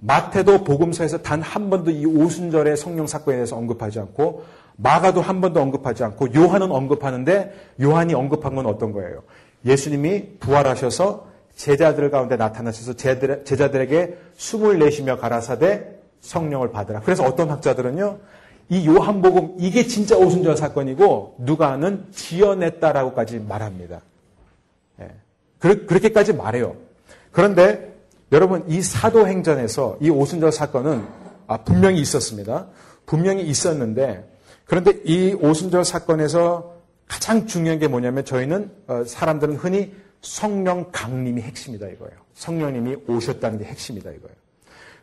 [0.00, 4.44] 마태도 복음서에서 단 한 번도 이 오순절의 성령 사건에 대해서 언급하지 않고
[4.76, 9.22] 마가도 한 번도 언급하지 않고 요한은 언급하는데 요한이 언급한 건 어떤 거예요?
[9.64, 17.00] 예수님이 부활하셔서 제자들 가운데 나타나셔서 제자들 에게 숨을 내쉬며 가라사대 성령을 받으라.
[17.00, 18.18] 그래서 어떤 학자들은요,
[18.68, 24.00] 이 요한복음 이게 진짜 오순절 사건이고 누가는 지어냈다라고까지 말합니다.
[25.00, 25.08] 예.
[25.58, 26.76] 그렇게까지 말해요.
[27.32, 27.97] 그런데
[28.32, 31.04] 여러분 이 사도행전에서 이 오순절 사건은
[31.46, 32.66] 아, 분명히 있었습니다.
[33.06, 34.28] 분명히 있었는데
[34.66, 36.74] 그런데 이 오순절 사건에서
[37.06, 42.12] 가장 중요한 게 뭐냐면 저희는 어, 사람들은 흔히 성령 강림이 핵심이다 이거예요.
[42.34, 44.36] 성령님이 오셨다는 게 핵심이다 이거예요.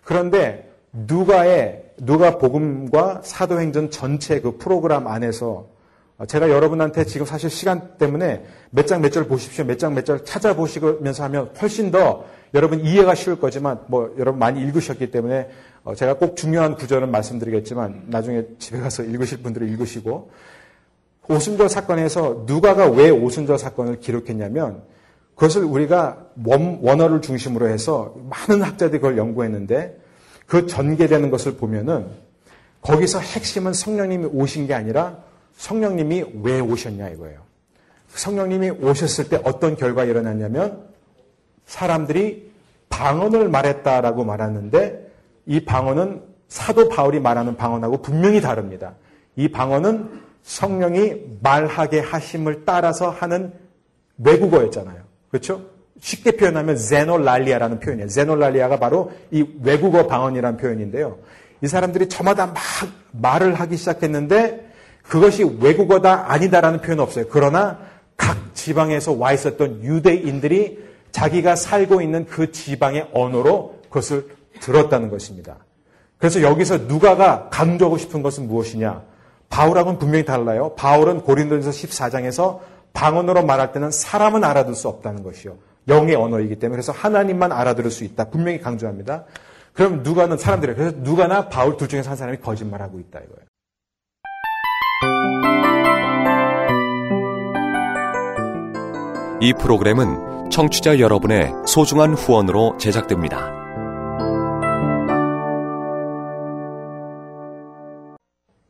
[0.04, 5.68] 그런데 누가의 누가 복음과 사도행전 전체 그 프로그램 안에서
[6.20, 9.66] 어, 제가 여러분한테 지금 사실 시간 때문에 몇 장 몇 절 보십시오.
[9.66, 12.24] 몇 장 몇 절 찾아보시면서 하면 훨씬 더
[12.56, 15.50] 여러분 이해가 쉬울 거지만 뭐 여러분 많이 읽으셨기 때문에
[15.84, 20.32] 어, 제가 꼭 중요한 구절은 말씀드리겠지만 나중에 집에 가서 읽으실 분들은 읽으시고
[21.28, 24.84] 오순절 사건에서 누가가 왜 오순절 사건을 기록했냐면
[25.36, 30.00] 그것을 우리가 원, 원어를 중심으로 해서 많은 학자들이 그걸 연구했는데
[30.46, 32.08] 그 전개되는 것을 보면은
[32.82, 35.18] 거기서 핵심은 성령님이 오신 게 아니라
[35.58, 37.42] 성령님이 왜 오셨냐 이거예요.
[38.10, 40.86] 성령님이 오셨을 때 어떤 결과가 일어났냐면
[41.66, 42.45] 사람들이
[42.96, 45.12] 방언을 말했다라고 말하는데
[45.48, 48.94] 이 방언은 사도 바울이 말하는 방언하고 분명히 다릅니다.
[49.36, 53.52] 이 방언은 성령이 말하게 하심을 따라서 하는
[54.18, 54.98] 외국어였잖아요.
[55.30, 55.64] 그렇죠?
[56.00, 58.08] 쉽게 표현하면 제놀랄리아라는 표현이에요.
[58.08, 61.18] 제놀랄리아가 바로 이 외국어 방언이라는 표현인데요.
[61.62, 62.56] 이 사람들이 저마다 막
[63.12, 67.26] 말을 하기 시작했는데 그것이 외국어다 아니다라는 표현은 없어요.
[67.30, 67.80] 그러나
[68.16, 74.28] 각 지방에서 와 있었던 유대인들이 자기가 살고 있는 그 지방의 언어로 그것을
[74.60, 75.56] 들었다는 것입니다.
[76.18, 79.02] 그래서 여기서 누가가 강조하고 싶은 것은 무엇이냐?
[79.48, 80.74] 바울하고는 분명히 달라요.
[80.76, 82.60] 바울은 고린도전서 14장에서
[82.92, 85.56] 방언으로 말할 때는 사람은 알아들 수 없다는 것이요.
[85.88, 88.26] 영의 언어이기 때문에 그래서 하나님만 알아들을 수 있다.
[88.26, 89.24] 분명히 강조합니다.
[89.72, 93.46] 그럼 누가는 사람들이 그래서 누가나 바울 둘 중에서 한 사람이 거짓말하고 있다 이거예요.
[99.40, 103.52] 이 프로그램은 청취자 여러분의 소중한 후원으로 제작됩니다.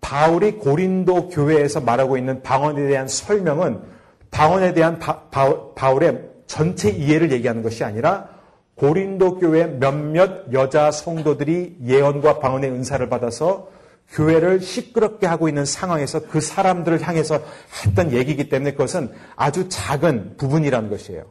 [0.01, 3.81] 바울이 고린도 교회에서 말하고 있는 방언에 대한 설명은
[4.31, 8.29] 방언에 대한 바, 바, 울의 전체 이해를 얘기하는 것이 아니라
[8.75, 13.69] 고린도 교회 몇몇 여자 성도들이 예언과 방언의 은사를 받아서
[14.11, 17.39] 교회를 시끄럽게 하고 있는 상황에서 그 사람들을 향해서
[17.85, 21.25] 했던 얘기이기 때문에 그것은 아주 작은 부분이라는 것이에요.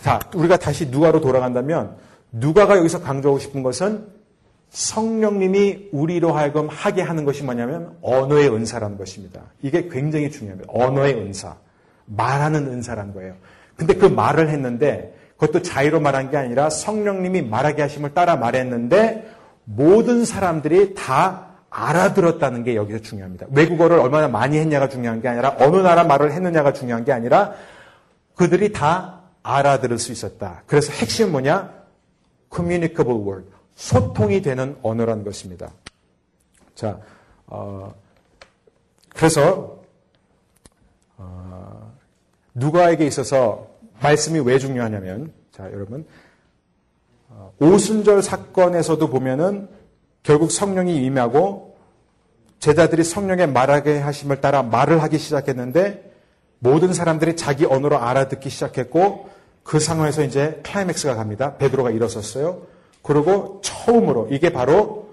[0.00, 1.96] 자, 우리가 다시 누가로 돌아간다면
[2.32, 4.06] 누가가 여기서 강조하고 싶은 것은
[4.70, 9.40] 성령님이 우리로 하여금 하게 하는 것이 뭐냐면 언어의 은사라는 것입니다.
[9.62, 10.70] 이게 굉장히 중요합니다.
[10.72, 11.56] 언어의 은사.
[12.04, 13.34] 말하는 은사라는 거예요.
[13.76, 19.30] 근데 그 말을 했는데 그것도 자유로 말한 게 아니라 성령님이 말하게 하심을 따라 말했는데
[19.64, 23.46] 모든 사람들이 다 알아들었다는 게 여기서 중요합니다.
[23.50, 27.52] 외국어를 얼마나 많이 했냐가 중요한 게 아니라 어느 나라 말을 했느냐가 중요한 게 아니라
[28.34, 30.62] 그들이 다 알아들을 수 있었다.
[30.66, 31.72] 그래서 핵심은 뭐냐?
[32.54, 33.50] communicable word.
[33.74, 35.70] 소통이 되는 언어라는 것입니다.
[36.74, 37.00] 자,
[37.46, 37.94] 어,
[39.10, 39.82] 그래서
[41.16, 41.92] 어,
[42.54, 43.68] 누가에게 있어서
[44.00, 46.06] 말씀이 왜 중요하냐면, 자, 여러분,
[47.28, 49.68] 어, 오순절 사건에서도 보면은
[50.22, 51.76] 결국 성령이 임하고
[52.58, 56.07] 제자들이 성령의 말하게 하심을 따라 말을 하기 시작했는데
[56.58, 59.28] 모든 사람들이 자기 언어로 알아듣기 시작했고
[59.62, 61.56] 그 상황에서 이제 클라이맥스가 갑니다.
[61.56, 62.62] 베드로가 일어섰어요.
[63.02, 65.08] 그리고 처음으로 이게 바로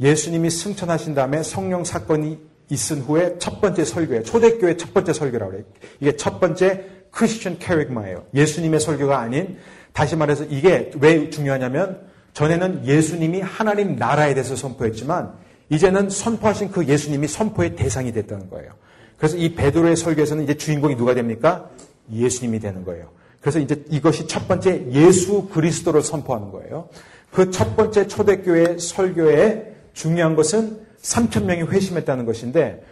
[0.00, 2.38] 예수님이 승천하신 다음에 성령 사건이
[2.70, 4.22] 있은 후에 첫 번째 설교예요.
[4.22, 5.64] 초대교회 첫 번째 설교라고 그래요.
[6.00, 8.24] 이게 첫 번째 크리스천 캐릭마예요.
[8.34, 9.58] 예수님의 설교가 아닌
[9.92, 15.32] 다시 말해서 이게 왜 중요하냐면 전에는 예수님이 하나님 나라에 대해서 선포했지만
[15.68, 18.72] 이제는 선포하신 그 예수님이 선포의 대상이 됐다는 거예요.
[19.20, 21.68] 그래서 이 베드로의 설교에서는 이제 주인공이 누가 됩니까?
[22.10, 23.10] 예수님이 되는 거예요.
[23.40, 26.88] 그래서 이제 이것이 첫 번째 예수 그리스도를 선포하는 거예요.
[27.30, 32.82] 그 첫 번째 초대교회 설교에 중요한 것은 3천 명이 회심했다는 것인데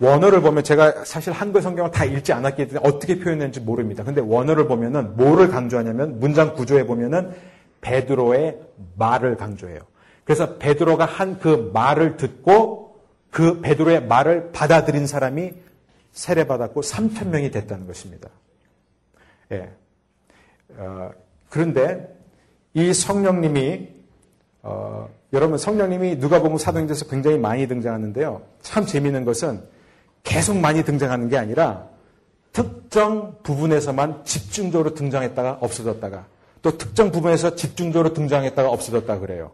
[0.00, 4.04] 원어를 보면 제가 사실 한글 성경을 다 읽지 않았기 때문에 어떻게 표현했는지 모릅니다.
[4.04, 7.30] 근데 원어를 보면은 뭐를 강조하냐면 문장 구조에 보면은
[7.80, 8.58] 베드로의
[8.98, 9.78] 말을 강조해요.
[10.24, 12.96] 그래서 베드로가 한 그 말을 듣고
[13.30, 15.52] 그 베드로의 말을 받아들인 사람이
[16.16, 18.28] 세례받았고 3천 명이 됐다는 것입니다.
[19.52, 19.70] 예.
[20.76, 21.10] 어,
[21.48, 22.12] 그런데
[22.74, 23.88] 이 성령님이
[24.62, 28.42] 어, 여러분 성령님이 누가복음 사도행전에서 굉장히 많이 등장하는데요.
[28.62, 29.62] 참 재미있는 것은
[30.24, 31.88] 계속 많이 등장하는 게 아니라
[32.52, 36.26] 특정 부분에서만 집중적으로 등장했다가 없어졌다가
[36.62, 39.52] 또 특정 부분에서 집중적으로 등장했다가 없어졌다 그래요.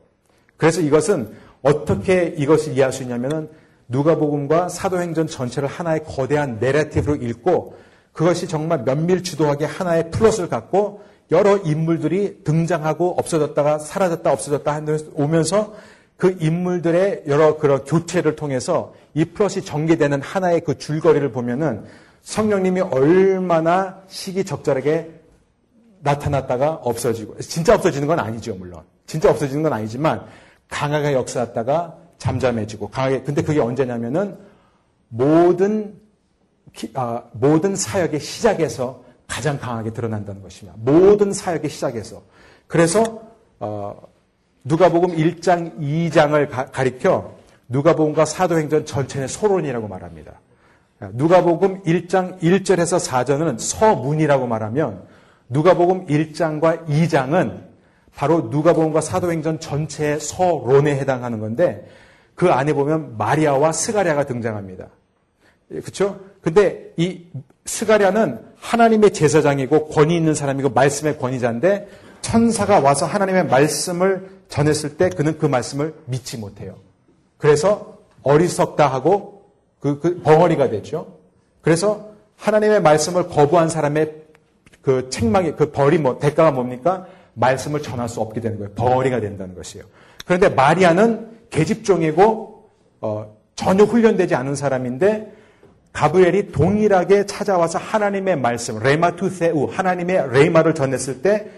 [0.57, 3.51] 그래서 이것은 어떻게 이것을 이해할 수 있냐면은
[3.93, 7.77] 누가복음과 사도행전 전체를 하나의 거대한 narrative로 읽고
[8.13, 14.81] 그것이 정말 면밀주도하게 하나의 플롯을 갖고 여러 인물들이 등장하고 없어졌다가 사라졌다 없어졌다
[15.15, 15.75] 오면서
[16.17, 21.85] 그 인물들의 여러 그런 교체를 통해서 이 플롯이 전개되는 하나의 그 줄거리를 보면은
[22.23, 25.11] 성령님이 얼마나 시기적절하게
[26.01, 28.83] 나타났다가 없어지고 진짜 없어지는 건 아니죠 물론.
[29.07, 30.25] 진짜 없어지는 건 아니지만
[30.69, 34.37] 강하게 역사했다가 잠잠해지고 강하게 근데 그게 언제냐면은
[35.09, 36.01] 모든
[36.95, 40.79] 아, 모든 사역의 시작에서 가장 강하게 드러난다는 것입니다.
[40.79, 42.23] 모든 사역의 시작에서.
[42.69, 43.23] 그래서
[43.59, 44.01] 어,
[44.65, 47.35] 누가복음 1장, 2장을 가, 리켜
[47.69, 50.41] 누가복음과 사도행전 전체는 소론이라고 말합니다.
[51.01, 55.03] 누가복음 1장 1절에서 4절은 서문이라고 말하면
[55.49, 57.65] 누가복음 1장과 2장은
[58.15, 61.89] 바로 누가복음과 사도행전 전체의 서론에 해당하는 건데
[62.35, 64.89] 그 안에 보면 마리아와 스가랴가 등장합니다.
[65.69, 66.21] 그렇죠?
[66.41, 67.27] 근데 이
[67.65, 71.89] 스가랴는 하나님의 제사장이고 권위 있는 사람이고 말씀의 권위자인데
[72.21, 76.77] 천사가 와서 하나님의 말씀을 전했을 때 그는 그 말씀을 믿지 못해요.
[77.39, 81.19] 그래서 어리석다 하고 그, 그 벙어리가 되죠.
[81.61, 84.23] 그래서 하나님의 말씀을 거부한 사람의
[84.83, 87.07] 그 책망이 그 벌이 뭐 대가가 뭡니까?
[87.35, 88.73] 말씀을 전할 수 없게 되는 거예요.
[88.75, 89.87] 벙어리가 된다는 것이에요.
[90.25, 92.71] 그런데 마리아는 계집종이고
[93.03, 95.33] 어, 전혀 훈련되지 않은 사람인데
[95.93, 101.49] 가브엘이 동일하게 찾아와서 하나님의 말씀, 레마투세우, 하나님의 레마를 전했을 때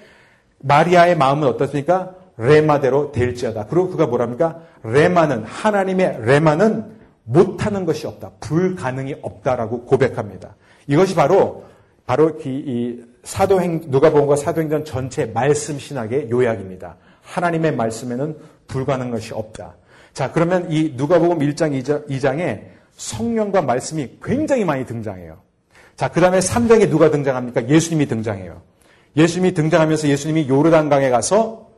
[0.59, 2.15] 마리아의 마음은 어떻습니까?
[2.37, 3.67] 레마대로 될지어다.
[3.67, 4.61] 그리고 그가 뭐랍니까?
[4.83, 8.33] 레마는 하나님의 레마는 못하는 것이 없다.
[8.41, 10.57] 불가능이 없다라고 고백합니다.
[10.89, 11.65] 이것이 바로
[12.07, 16.97] 바로 이 사도행 누가복음과 사도행전 전체 말씀 신학의 요약입니다.
[17.23, 19.75] 하나님의 말씀에는 불가능한 것이 없다.
[20.15, 22.61] 자, 그러면 이 누가복음 1장 2장에
[22.97, 25.39] 성령과 말씀이 굉장히 많이 등장해요.
[25.97, 27.69] 자, 그 다음에 3장에 누가 등장합니까?
[27.69, 28.63] 예수님이 등장해요.
[29.17, 31.69] 예수님이 등장하면서 예수님이 요르단강에 가서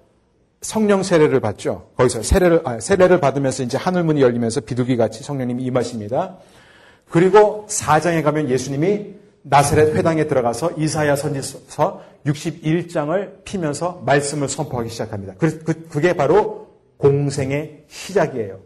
[0.60, 1.90] 성령 세례를 받죠.
[1.96, 6.36] 거기서 세례를, 아, 세례를 받으면서 이제 하늘문이 열리면서 비둘기 같이 성령님이 임하십니다.
[7.08, 15.34] 그리고 4장에 가면 예수님이 나사렛 회당에 들어가서 이사야 선지서 61장을 피면서 말씀을 선포하기 시작합니다.
[15.38, 16.65] 그, 그, 그게 바로
[16.98, 18.60] 공생의 시작이에요.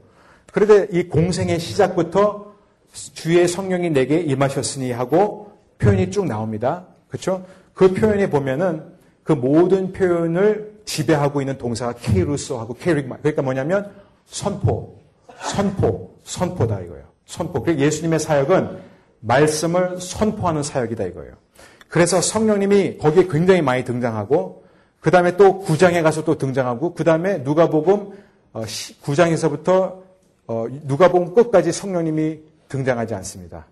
[0.53, 2.55] 그런데 이 공생의 시작부터
[2.93, 6.87] 주의 성령이 내게 임하셨으니 하고 표현이 쭉 나옵니다.
[7.09, 7.45] 그렇죠?
[7.75, 8.85] 그 표현에 보면은
[9.23, 13.19] 그 모든 표현을 지배하고 있는 동사가 케이루스하고 케릭마.
[13.19, 13.93] 그러니까 뭐냐면
[14.27, 14.99] 선포,
[15.39, 17.05] 선포, 선포다 이거예요.
[17.27, 17.63] 선포.
[17.63, 18.79] 그리고 예수님의 사역은
[19.21, 21.35] 말씀을 선포하는 사역이다 이거예요.
[21.89, 24.60] 그래서 성령님이 거기에 굉장히 많이 등장하고
[25.01, 28.13] 그 다음에 또 9장에 가서 또 등장하고 그 다음에 누가복음
[28.53, 30.03] 9장에서부터 어,
[30.47, 33.67] 어, 누가복음 끝까지 성령님이 등장하지 않습니다.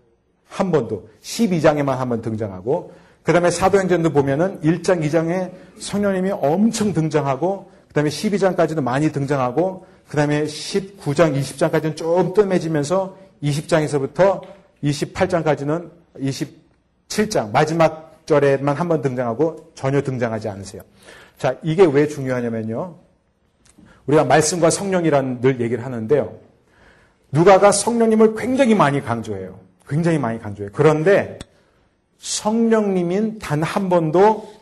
[0.49, 7.71] 한 번도 12장에만 한 번 등장하고 그 다음에 사도행전도 보면은 1장, 2장에 성령님이 엄청 등장하고
[7.89, 14.41] 그 다음에 12장까지도 많이 등장하고 그 다음에 19장, 20장까지는 좀 뜸해지면서 20장에서부터
[14.83, 20.83] 28장까지는 27장 마지막 절에만 한 번 등장하고 전혀 등장하지 않으세요.
[21.39, 22.97] 자, 이게 왜 중요하냐면요.
[24.07, 26.37] 우리가 말씀과 성령이라는 늘 얘기를 하는데요.
[27.31, 29.59] 누가가 성령님을 굉장히 많이 강조해요.
[29.89, 30.71] 굉장히 많이 강조해요.
[30.75, 31.39] 그런데
[32.19, 34.53] 성령님은 단 한 번도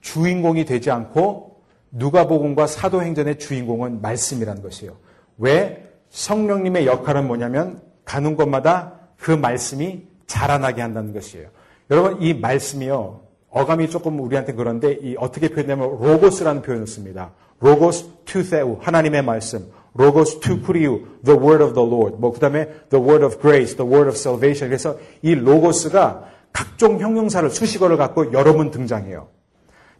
[0.00, 1.62] 주인공이 되지 않고
[1.92, 4.96] 누가복음과 사도행전의 주인공은 말씀이라는 것이에요.
[5.38, 11.48] 왜 성령님의 역할은 뭐냐면 가는 곳마다 그 말씀이 자라나게 한다는 것이에요.
[11.90, 13.23] 여러분 이 말씀이요
[13.54, 17.30] 어감이 조금 우리한테 그런데 이 어떻게 표현되면 로고스라는 표현을 씁니다.
[17.60, 22.16] λόγος τοῦ θεοῦ 하나님의 말씀, λόγος τοῦ κυρίου the word of the Lord.
[22.18, 24.68] 뭐 그다음에 the word of grace, the word of salvation.
[24.68, 29.28] 그래서 이 로고스가 각종 형용사를 수식어를 갖고 여러 번 등장해요.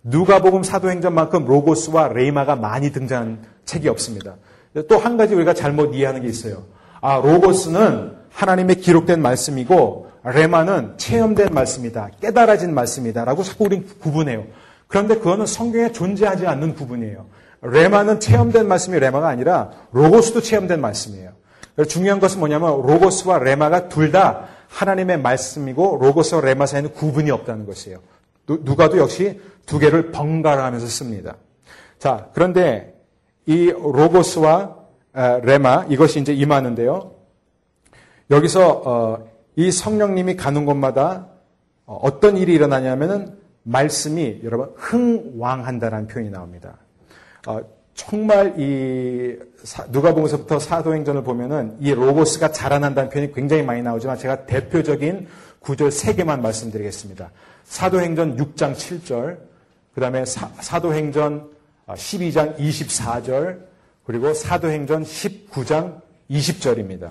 [0.02, 4.34] 누가복음 사도행전만큼 로고스와 레이마가 많이 등장한 책이 없습니다.
[4.88, 6.64] 또 한 가지 우리가 잘못 이해하는 게 있어요.
[7.00, 12.10] 아, 로고스는 하나님의 기록된 말씀이고 레마는 체험된 말씀이다.
[12.20, 13.24] 깨달아진 말씀이다.
[13.24, 14.46] 라고 자꾸 우린 구분해요.
[14.88, 17.26] 그런데 그거는 성경에 존재하지 않는 구분이에요.
[17.62, 21.30] 레마는 체험된 말씀이 레마가 아니라 로고스도 체험된 말씀이에요.
[21.88, 27.98] 중요한 것은 뭐냐면 로고스와 레마가 둘 다 하나님의 말씀이고 로고스와 레마 사이에는 구분이 없다는 것이에요.
[28.46, 31.36] 누가도 역시 두 개를 번갈아 하면서 씁니다.
[31.98, 32.94] 자, 그런데
[33.46, 34.76] 이 로고스와
[35.42, 37.12] 레마 이것이 이제 임하는데요.
[38.30, 41.28] 여기서 어, 이 성령님이 가는 곳마다
[41.86, 46.78] 어, 어떤 일이 일어나냐면은 말씀이 여러분 흥왕한다라는 표현이 나옵니다.
[47.46, 47.60] 어,
[47.94, 49.38] 정말 이
[49.90, 55.28] 누가복음서부터 사도행전을 보면은 이 로고스가 자라난다는 표현이 굉장히 많이 나오지만 제가 대표적인
[55.60, 57.30] 구절 세 개만 말씀드리겠습니다.
[57.64, 59.38] 사도행전 6장 7절,
[59.94, 61.50] 그 다음에 사 도행전
[61.86, 63.60] 12장 24절,
[64.04, 66.00] 그리고 사도행전 19장
[66.30, 67.10] 20절입니다.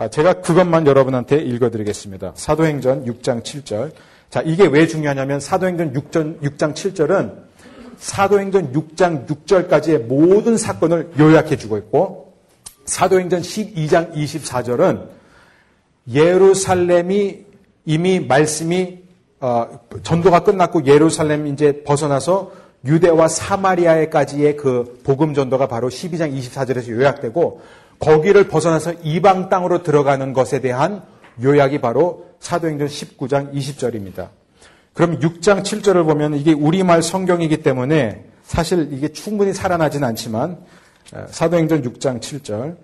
[0.00, 2.32] 아, 제가 그것만 여러분한테 읽어드리겠습니다.
[2.36, 3.90] 사도행전 6장 7절.
[4.30, 7.34] 자, 이게 왜 중요하냐면 사도행전 6장, 6장 7절은
[7.96, 12.34] 사도행전 6장 6절까지의 모든 사건을 요약해 주고 있고
[12.84, 15.08] 사도행전 12장 24절은
[16.14, 17.44] 예루살렘이
[17.84, 19.00] 이미 말씀이
[19.40, 22.52] 어, 전도가 끝났고 예루살렘 이제 벗어나서
[22.84, 27.60] 유대와 사마리아에까지의 그 복음 전도가 바로 12장 24절에서 요약되고
[27.98, 31.02] 거기를 벗어나서 이방 땅으로 들어가는 것에 대한
[31.42, 34.28] 요약이 바로 사도행전 19장 20절입니다.
[34.92, 40.58] 그럼 6장 7절을 보면 이게 우리말 성경이기 때문에 사실 이게 충분히 살아나진 않지만
[41.28, 42.76] 사도행전 6장 7절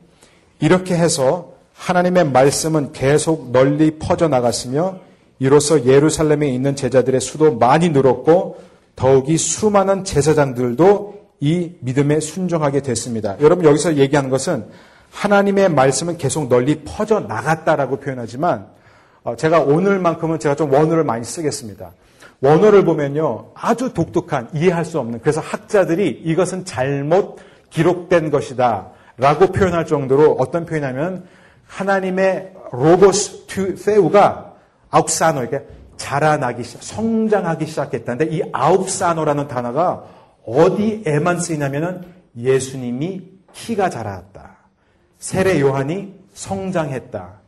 [0.60, 5.00] 이렇게 해서 하나님의 말씀은 계속 널리 퍼져 나갔으며
[5.38, 8.58] 이로써 예루살렘에 있는 제자들의 수도 많이 늘었고
[8.94, 13.36] 더욱이 수많은 제사장들도 이 믿음에 순종하게 됐습니다.
[13.40, 14.66] 여러분 여기서 얘기하는 것은
[15.14, 18.66] 하나님의 말씀은 계속 널리 퍼져 나갔다라고 표현하지만
[19.22, 21.92] 어, 제가 오늘만큼은 제가 좀 원어를 많이 쓰겠습니다.
[22.40, 27.38] 원어를 보면요 아주 독특한 이해할 수 없는 그래서 학자들이 이것은 잘못
[27.70, 31.24] 기록된 것이다 라고 표현할 정도로 어떤 표현하면
[31.66, 34.52] 하나님의 λόγος τοῦ θεοῦ가
[35.46, 35.64] 이게
[35.96, 40.04] 자라나기 시작, 성장하기 시작했다는데 이 αὐξάνω라는 단어가
[40.44, 42.02] 어디에만 쓰이냐면은
[42.36, 44.53] 예수님이 키가 자랐다.
[45.24, 47.40] 세례 요한이 성장했다.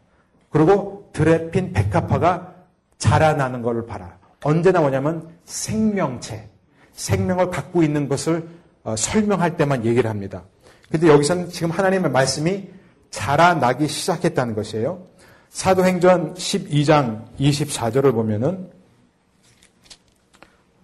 [0.49, 2.55] 그리고 드레핀 백합화가
[2.97, 4.17] 자라나는 것을 봐라.
[4.45, 6.49] 언제 나오냐면 생명체,
[6.95, 8.49] 생명을 갖고 있는 것을
[8.83, 10.45] 어, 설명할 때만 얘기를 합니다.
[10.91, 12.67] 근데 여기서는 지금 하나님의 말씀이
[13.11, 15.03] 자라나기 시작했다는 것이에요.
[15.51, 18.71] 사도행전 12장 24절을 보면은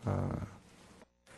[0.04, 0.28] 어,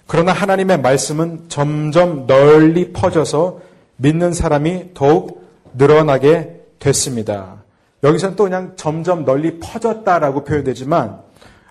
[0.08, 3.60] 그러나 하나님의 말씀은 점점 널리 퍼져서
[3.98, 5.43] 믿는 사람이 더욱
[5.74, 7.62] 늘어나게 됐습니다.
[8.02, 11.22] 여기서는 또 그냥 점점 널리 퍼졌다라고 표현되지만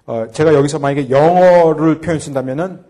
[0.05, 2.83] 어, 제가 여기서 만약에 영어를 표현 쓴다면은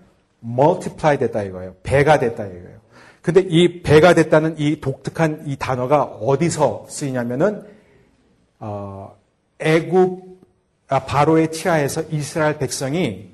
[0.43, 1.75] multiply 됐다 이거예요.
[1.83, 2.83] 배가 됐다 이거예요.
[3.21, 7.63] 근데 이 배가 됐다는 이 독특한 이 단어가 어디서 쓰이냐면은
[8.59, 9.15] 어,
[9.59, 10.33] 애굽
[10.89, 13.31] 아, 바로의 치하에서 이스라엘 백성이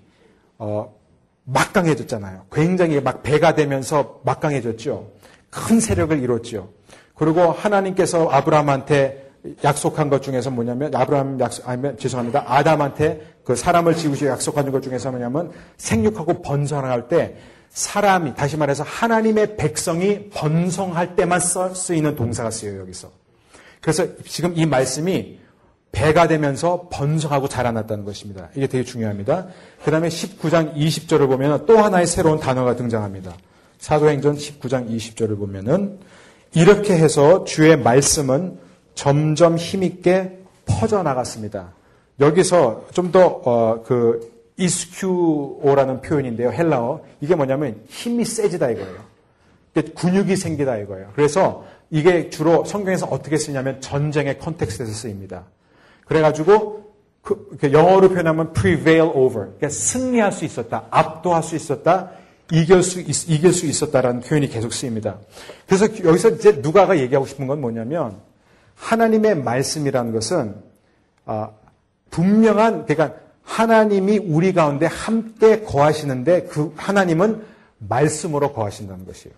[0.58, 0.96] 어,
[1.46, 2.46] 막강해졌잖아요.
[2.52, 5.12] 굉장히 막 배가 되면서 막강해졌죠.
[5.50, 6.70] 큰 세력을 이뤘죠.
[7.20, 9.30] 그리고 하나님께서 아브라함한테
[9.66, 12.46] 약속한 것 중에서 뭐냐면 아브라함 약속 아니면 죄송합니다.
[12.48, 17.36] 아담한테 그 사람을 지우시고 약속하는 것 중에서 뭐냐면 생육하고 번성할 때
[17.70, 23.12] 사람이 다시 말해서 하나님의 백성이 번성할 때만 쓰이는 동사가 쓰여요 여기서.
[23.82, 25.40] 그래서 지금 이 말씀이
[25.92, 28.50] 배가 되면서 번성하고 자라났다는 것입니다.
[28.56, 29.48] 이게 되게 중요합니다.
[29.84, 33.36] 그 다음에 19장 20절을 보면 또 하나의 새로운 단어가 등장합니다.
[33.80, 36.00] 사도행전 19장 20절을 보면은
[36.54, 38.58] 이렇게 해서 주의 말씀은
[38.96, 41.74] 점점 힘있게 퍼져나갔습니다.
[42.20, 46.52] 여기서 좀 더그 어, 이스큐오라는 표현인데요.
[46.52, 47.02] 헬라어.
[47.22, 49.10] 이게 뭐냐면 힘이 세지다 이거예요.
[49.96, 51.12] 근육이 생기다 이거예요.
[51.16, 55.46] 그래서 이게 주로 성경에서 어떻게 쓰냐면 전쟁의 컨텍스트에서 쓰입니다.
[56.06, 56.90] 그래가지고
[57.22, 59.46] 그, 영어로 표현하면 prevail over.
[59.46, 60.86] 그러니까 승리할 수 있었다.
[60.90, 62.12] 압도할 수 있었다.
[62.52, 65.18] 이길 수, 있, 수 있었다라는 표현이 계속 쓰입니다.
[65.68, 68.18] 그래서 여기서 이제 누가가 얘기하고 싶은 건 뭐냐면
[68.76, 70.56] 하나님의 말씀이라는 것은
[71.26, 71.52] 아,
[72.10, 77.44] 분명한 그러니까 하나님이 우리 가운데 함께 거하시는데 그 하나님은
[77.78, 79.36] 말씀으로 거하신다는 것이에요.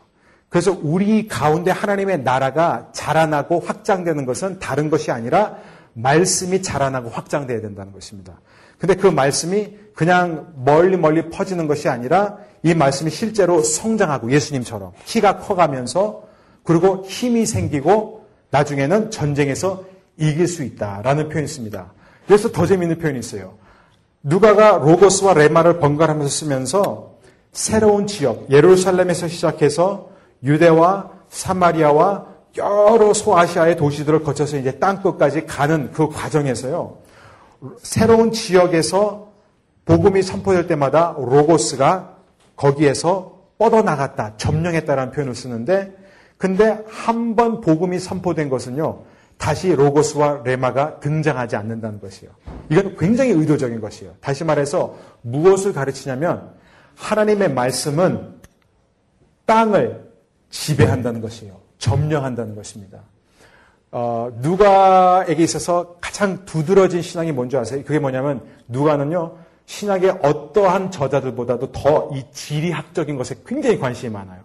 [0.49, 5.57] 그래서 우리 가운데 하나님의 나라가 자라나고 확장되는 것은 다른 것이 아니라
[5.93, 8.39] 말씀이 자라나고 확장돼야 된다는 것입니다.
[8.78, 15.39] 근데 그 말씀이 그냥 멀리 멀리 퍼지는 것이 아니라 이 말씀이 실제로 성장하고 예수님처럼 키가
[15.39, 16.24] 커가면서
[16.64, 19.84] 그리고 힘이 생기고 나중에는 전쟁에서
[20.18, 21.93] 이길 수 있다라는 표현이 있습니다.
[22.28, 23.53] 그래서 더 재미있는 표현이 있어요.
[24.24, 27.16] 누가가 로고스와 레마를 번갈아가면서 쓰면서
[27.51, 30.09] 새로운 지역, 예루살렘에서 시작해서
[30.43, 36.97] 유대와 사마리아와 여러 소아시아의 도시들을 거쳐서 이제 땅끝까지 가는 그 과정에서요.
[37.82, 39.30] 새로운 지역에서
[39.86, 42.11] 복음이 선포될 때마다 로고스가
[42.62, 45.95] 거기에서 뻗어나갔다, 점령했다라는 표현을 쓰는데
[46.38, 49.03] 근데 한 번 복음이 선포된 것은요.
[49.38, 52.32] 다시 로고스와 레마가 등장하지 않는다는 것이에요.
[52.70, 54.14] 이건 굉장히 의도적인 것이에요.
[54.22, 56.51] 다시 말해서 무엇을 가르치냐면
[56.95, 58.36] 하나님의 말씀은
[59.45, 60.12] 땅을
[60.51, 61.59] 지배한다는 것이에요.
[61.80, 62.99] 점령한다는 것입니다.
[63.91, 67.84] 어, 누가에게 있어서 가장 두드러진 신앙이 뭔지 아세요?
[67.84, 69.38] 그게 뭐냐면 누가는요
[69.72, 74.41] 신학의 어떠한 저자들보다도 더 이 지리학적인 것에 굉장히 관심이 많아요.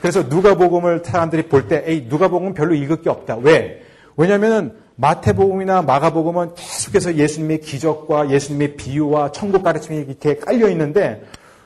[0.00, 3.38] 그래서 누가복음을 사람들이 볼 때, 에이 누가복음은 별로 읽을 게 없다.
[3.38, 3.82] 왜?
[4.16, 11.24] 왜냐하면 마태복음이나 마가복음은 계속해서 예수님의 기적과 예수님의 비유와 천국 가르침이 이렇게 깔려 있는데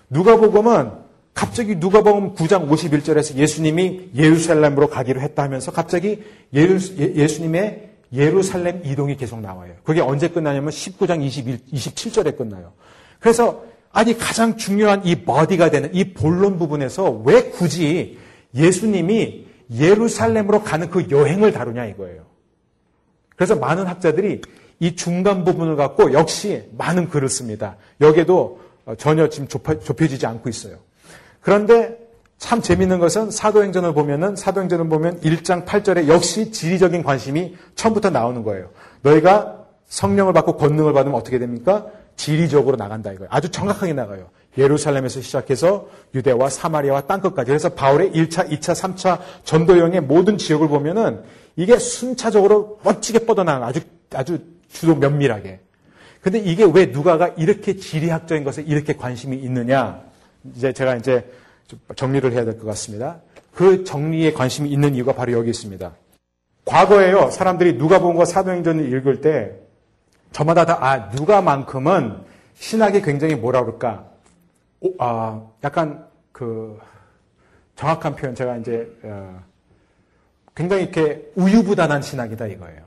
[0.08, 0.90] 누가복음은
[1.34, 6.22] 갑자기 누가복음 9장 51절에서 예수님이 예루살렘으로 가기로 했다 하면서 갑자기
[6.54, 9.74] 예루, 예, 예수님의 예루살렘 이동이 계속 나와요.
[9.84, 12.72] 그게 언제 끝나냐면 19장 21, 27절에 끝나요.
[13.20, 18.18] 그래서 아니 가장 중요한 이 버디가 되는 이 본론 부분에서 왜 굳이
[18.54, 22.24] 예수님이 예루살렘으로 가는 그 여행을 다루냐 이거예요.
[23.34, 24.40] 그래서 많은 학자들이
[24.80, 27.76] 이 중간 부분을 갖고 역시 많은 글을 씁니다.
[28.00, 28.60] 여기에도
[28.98, 30.78] 전혀 지금 좁혀지지 않고 있어요.
[31.40, 32.05] 그런데
[32.38, 38.70] 참 재밌는 것은 사도행전을 보면은 사도행전을 보면 1장 8절에 역시 지리적인 관심이 처음부터 나오는 거예요.
[39.02, 41.86] 너희가 성령을 받고 권능을 받으면 어떻게 됩니까?
[42.16, 43.28] 지리적으로 나간다 이거예요.
[43.30, 44.28] 아주 정확하게 나가요.
[44.58, 47.48] 예루살렘에서 시작해서 유대와 사마리아와 땅끝까지.
[47.48, 51.22] 그래서 바울의 1차, 2차, 3차 전도여행의 모든 지역을 보면은
[51.56, 53.80] 이게 순차적으로 멋지게 뻗어나가 아주
[54.14, 54.38] 아주
[54.70, 55.60] 주도 면밀하게.
[56.20, 60.02] 근데 이게 왜 누가가 이렇게 지리학적인 것에 이렇게 관심이 있느냐?
[60.54, 61.30] 이제 제가 이제
[61.94, 63.20] 정리를 해야 될 것 같습니다.
[63.54, 65.92] 그 정리에 관심이 있는 이유가 바로 여기 있습니다.
[66.66, 69.52] 과거에요, 사람들이 누가복음과 사도행전을 읽을 때
[70.32, 74.10] 저마다 다, 아, 누가만큼은 신학이 굉장히 뭐라 그럴까,
[74.80, 76.78] 오, 아, 약간 그,
[77.76, 79.42] 정확한 표현, 제가 이제, 어,
[80.54, 82.82] 굉장히 이렇게 우유부단한 신학이다 이거예요.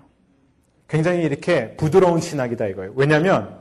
[0.87, 2.93] 굉장히 이렇게 부드러운 신학이다 이거예요.
[2.95, 3.59] 왜냐면,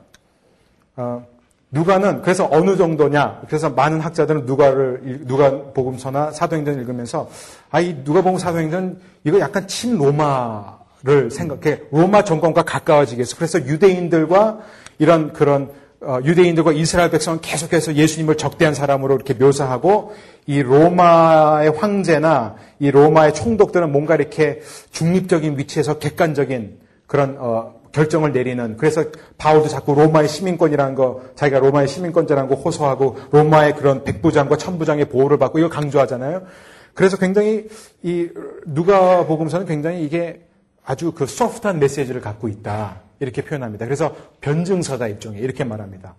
[0.96, 1.26] 하 어,
[1.70, 3.42] 누가는 그래서 어느 정도냐?
[3.46, 7.28] 그래서 많은 학자들은 누가를 누가 복음서나 사도행전을 읽으면서
[7.70, 14.60] 아 이 누가복음 사도행전 이거 약간 친 로마를 생각해 로마 정권과 가까워지게 해서 그래서 유대인들과
[14.98, 20.14] 이런 그런 어, 유대인들과 이스라엘 백성은 계속해서 예수님을 적대한 사람으로 이렇게 묘사하고
[20.46, 24.60] 이 로마의 황제나 이 로마의 총독들은 뭔가 이렇게
[24.92, 29.04] 중립적인 위치에서 객관적인 그런 어, 결정을 내리는 그래서
[29.38, 35.36] 바울도 자꾸 로마의 시민권이라는 거 자기가 로마의 시민권자라는 거 호소하고 로마의 그런 백부장과 천부장의 보호를
[35.38, 36.46] 받고 이거 강조하잖아요.
[36.94, 37.68] 그래서 굉장히
[38.02, 38.28] 이
[38.66, 40.46] 누가복음서는 굉장히 이게
[40.84, 43.84] 아주 그 소프트한 메시지를 갖고 있다 이렇게 표현합니다.
[43.84, 46.14] 그래서 변증서다 일종의 이렇게 말합니다.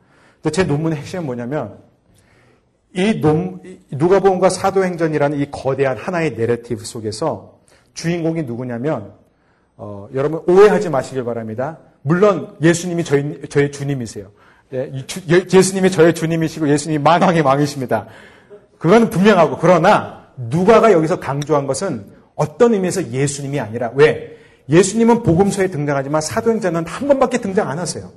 [0.52, 1.78] 제 논문의 핵심은 뭐냐면
[2.94, 7.60] 이 논, 누가복음과 사도행전이라는 이 거대한 하나의 내러티브 속에서
[7.94, 9.14] 주인공이 누구냐면
[9.82, 11.78] 어, 여러분 오해하지 마시길 바랍니다.
[12.02, 14.30] 물론 예수님이 저희, 저의 주님이세요.
[14.74, 14.92] 예,
[15.54, 18.08] 예 수님이 저의 주님이시고 예수님이 만왕의 왕이십니다.
[18.78, 22.06] 그건 분명하고 그러나 누가가 여기서 강조한 것은
[22.36, 24.38] 어떤 의미에서 예수님이 아니라 왜?
[24.68, 28.12] 예수님은 복음서에 등장하지만 사도행전은 한 번밖에 등장 안 하세요.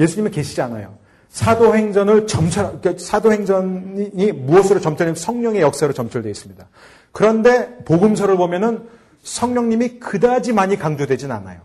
[0.00, 0.98] 예수님은 계시지 않아요.
[1.28, 6.68] 사도행전을 점철, 그러니까 사도행전이 무엇으로 점철되면 성령의 역사로 점철되어 있습니다.
[7.12, 8.97] 그런데 복음서를 보면은
[9.28, 11.60] 성령님이 그다지 많이 강조되진 않아요.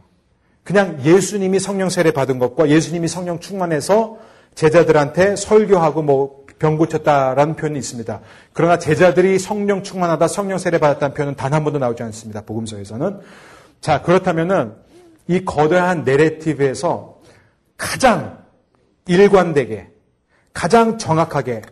[0.64, 4.18] 그냥 예수님이 성령 세례 받은 것과 예수님이 성령 충만해서
[4.56, 8.22] 제자들한테 설교하고 뭐 병 고쳤다라는 표현이 있습니다.
[8.54, 12.42] 그러나 제자들이 성령 충만하다, 성령 세례 받았다는 표현은 단 한 번도 나오지 않습니다.
[12.42, 13.20] 복음서에서는.
[13.82, 14.74] 자, 그렇다면은
[15.28, 17.20] 이 거대한 내레티브에서
[17.76, 18.38] 가장
[19.08, 19.90] 일관되게,
[20.54, 21.64] 가장 정확하게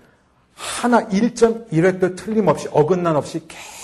[0.54, 3.81] 하나 1.1획도 틀림없이 어긋난 없이 계속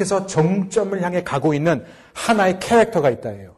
[0.00, 3.54] 해서 정점을 향해 가고 있는 하나의 캐릭터가 있다예요.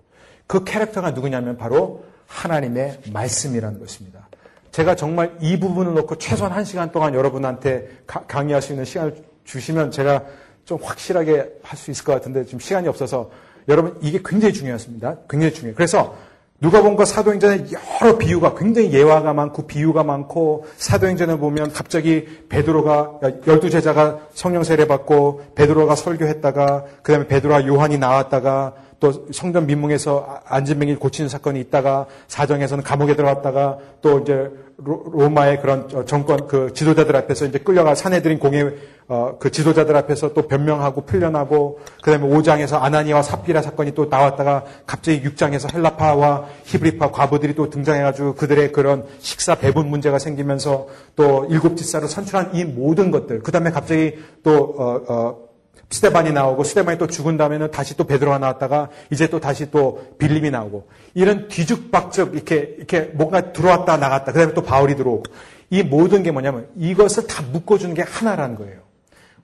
[0.47, 4.29] 그 캐릭터가 누구냐면 바로 하나님의 말씀이라는 것입니다.
[4.71, 9.91] 제가 정말 이 부분을 놓고 최소한 한 시간 동안 여러분한테 강의할 수 있는 시간을 주시면
[9.91, 10.25] 제가
[10.65, 13.31] 좀 확실하게 할 수 있을 것 같은데 지금 시간이 없어서
[13.69, 15.17] 여러분 이게 굉장히 중요했습니다.
[15.29, 15.75] 굉장히 중요해요.
[15.75, 16.17] 그래서
[16.61, 17.67] 누가본가 사도행전에
[18.01, 24.87] 여러 비유가 굉장히 예화가 많고 비유가 많고 사도행전에 보면 갑자기 베드로가 열두 제자가 성령 세례
[24.87, 32.83] 받고 베드로가 설교했다가 그다음에 베드로와 요한이 나왔다가 또 성전 민뭉에서 안진병이 고치는 사건이 있다가 사정에서는
[32.83, 38.75] 감옥에 들어갔다가 또 이제 로마의 그런 정권 그 지도자들 앞에서 이제 끌려가 사내들인 공예
[39.09, 45.23] 어, 그 지도자들 앞에서 또 변명하고 풀려나고 그다음에 5장에서 아나니와 삽비라 사건이 또 나왔다가 갑자기
[45.23, 52.09] 6장에서 헬라파와 히브리파 과부들이 또 등장해가지고 그들의 그런 식사 배분 문제가 생기면서 또 일곱 지사로
[52.09, 55.46] 선출한 이 모든 것들 그다음에 갑자기 또 어, 어,
[55.91, 60.51] 스테반이 나오고 스테반이 또 죽은 다음에는 다시 또 베드로가 나왔다가 이제 또 다시 또 빌림이
[60.51, 65.23] 나오고 이런 뒤죽박죽 이렇게 이렇게 뭔가 들어왔다 나갔다 그다음에 또 바울이 들어오고
[65.71, 68.81] 이 모든 게 뭐냐면 이것을 다 묶어주는 게 하나라는 거예요.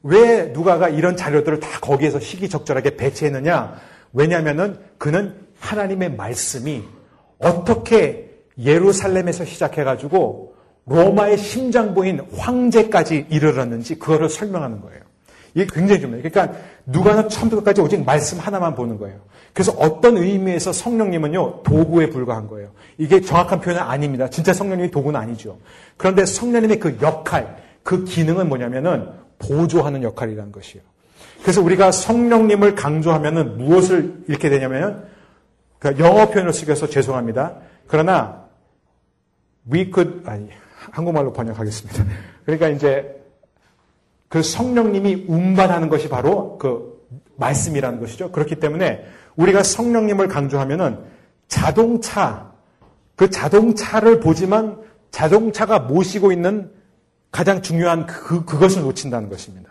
[0.02, 3.76] 왜 누가가 이런 자료들을 다 거기에서 시기적절하게 배치했느냐?
[4.12, 6.82] 왜냐하면은 그는 하나님의 말씀이
[7.38, 10.54] 어떻게 예루살렘에서 시작해가지고
[10.86, 15.00] 로마의 심장부인 황제까지 이르렀는지 그거를 설명하는 거예요.
[15.54, 16.22] 이게 굉장히 중요해요.
[16.22, 19.20] 그러니까 누가는 처음부터 끝까지 오직 말씀 하나만 보는 거예요.
[19.52, 22.70] 그래서 어떤 의미에서 성령님은요, 도구에 불과한 거예요.
[22.96, 24.28] 이게 정확한 표현은 아닙니다.
[24.30, 25.58] 진짜 성령님이 도구는 아니죠.
[25.96, 30.82] 그런데 성령님의 그 역할, 그 기능은 뭐냐면은 보조하는 역할이라는 것이에요.
[31.42, 35.06] 그래서 우리가 성령님을 강조하면은 무엇을 읽게 되냐면,
[35.78, 37.56] 그 영어 표현을 쓰겨서 죄송합니다.
[37.88, 38.46] 그러나,
[39.70, 40.48] we could, 아니,
[40.92, 42.04] 한국말로 번역하겠습니다.
[42.46, 43.21] 그러니까 이제
[44.32, 47.06] 그 성령님이 운반하는 것이 바로 그
[47.36, 48.32] 말씀이라는 것이죠.
[48.32, 49.04] 그렇기 때문에
[49.36, 51.00] 우리가 성령님을 강조하면은
[51.48, 52.50] 자동차,
[53.14, 54.80] 그 자동차를 보지만
[55.10, 56.70] 자동차가 모시고 있는
[57.30, 59.70] 가장 중요한 그, 그것을 놓친다는 것입니다.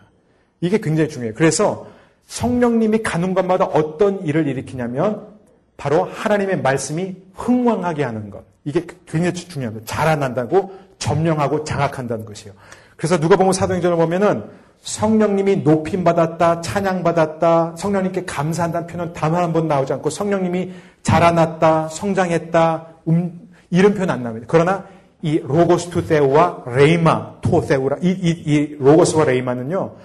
[0.60, 1.34] 이게 굉장히 중요해요.
[1.34, 1.88] 그래서
[2.28, 5.28] 성령님이 가는 곳마다 어떤 일을 일으키냐면
[5.76, 8.44] 바로 하나님의 말씀이 흥왕하게 하는 것.
[8.64, 9.88] 이게 굉장히 중요합니다.
[9.88, 12.54] 자라난다고 점령하고 장악한다는 것이에요.
[13.02, 14.44] 그래서 누가 보면 사도행전을 보면은
[14.84, 20.72] 성령님이 높임 받았다, 찬양 받았다, 성령님께 감사한다는 표현은 단 한 번 나오지 않고 성령님이
[21.02, 24.46] 자라났다, 성장했다, 음, 이런 표현 안 나옵니다.
[24.48, 24.86] 그러나
[25.24, 29.96] 이 로고스 투세우와 레이마 토세우라 이, 이, 이 로고스와 레이마는요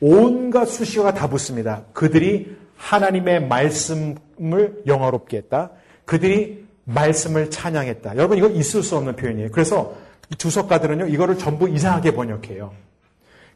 [0.00, 1.82] 온갖 수식어가 다 붙습니다.
[1.92, 5.70] 그들이 하나님의 말씀을 영화롭게 했다.
[6.06, 8.16] 그들이 말씀을 찬양했다.
[8.16, 9.50] 여러분 이거 있을 수 없는 표현이에요.
[9.52, 9.92] 그래서
[10.36, 12.72] 주석가들은요, 이거를 전부 이상하게 번역해요.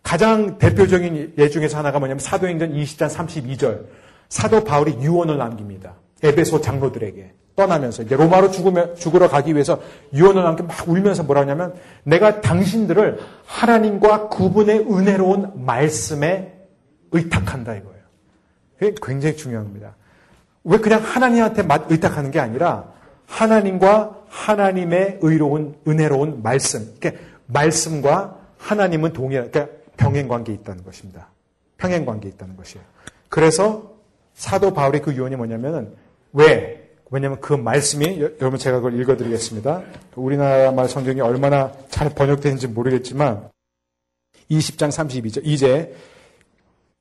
[0.03, 3.87] 가장 대표적인 예 중에서 하나가 뭐냐면 사도행전 20장 32절.
[4.29, 5.95] 사도 바울이 유언을 남깁니다.
[6.23, 9.81] 에베소 장로들에게 떠나면서 이제 로마로 죽으며, 죽으러 가기 위해서
[10.15, 16.55] 유언을 남겨 막 울면서 뭐라 하냐면 내가 당신들을 하나님과 구분의 은혜로운 말씀에
[17.11, 18.03] 의탁한다 이거예요.
[18.79, 19.97] 그게 굉장히 중요합니다.
[20.65, 22.91] 왜 그냥 하나님한테 의탁하는 게 아니라
[23.33, 26.95] 하나님과 하나님의 의로운 은혜로운 말씀.
[27.01, 31.29] 그러니까 말씀과 하나님은 동일한 그러니까 병행 관계에 있다는 것입니다.
[31.79, 32.85] 평행 관계에 있다는 것이에요.
[33.29, 33.95] 그래서
[34.35, 35.95] 사도 바울의 그 유언이 뭐냐면은
[36.33, 36.91] 왜?
[37.11, 39.83] 왜냐하면 그 말씀이 여러분 제가 그걸 읽어드리겠습니다.
[40.15, 43.51] 우리나라 말 성경이 얼마나 잘 번역되는지 모르겠지만
[44.51, 45.95] 20장 32절 이제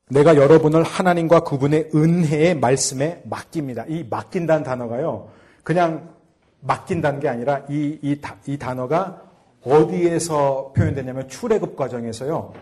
[0.09, 3.85] 내가 여러분을 하나님과 그분의 은혜의 말씀에 맡깁니다.
[3.87, 5.29] 이 맡긴다는 단어가요.
[5.63, 6.20] 그냥
[6.61, 9.21] 맡긴다는 게 아니라 이, 이, 이 단어가
[9.63, 12.53] 어디에서 표현되냐면 출애굽 과정에서요.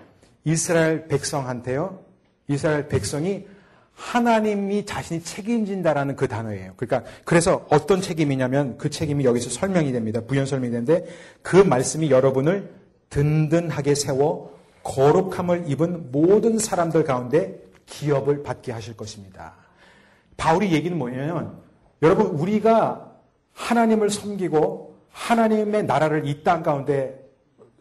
[0.43, 2.00] 이스라엘 백성한테요.
[2.47, 3.45] 이스라엘 백성이
[3.93, 6.74] 하나님이 자신이 책임진다라는 그 단어예요.
[6.78, 10.22] 그러니까 그래서 어떤 책임이냐면 그 책임이 여기서 설명이 됩니다.
[10.26, 11.06] 부연 설명이 되는데
[11.41, 12.74] 그 말씀이 여러분을
[13.10, 19.56] 든든하게 세워 거룩함을 입은 모든 사람들 가운데 기업을 받게 하실 것입니다.
[20.38, 21.58] 바울이 얘기는 뭐냐면
[22.02, 23.09] 여러분 우리가
[23.60, 27.20] 하나님을 섬기고 하나님의 나라를 이 땅 가운데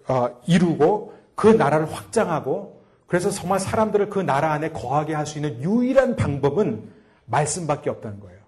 [0.09, 5.63] 어, 이루고 그 나라를 확장하고 그래서 정말 사람들을 그 나라 안에 거하게 할 수 있는
[5.63, 6.91] 유일한 방법은
[7.27, 8.39] 말씀밖에 없다는 거예요.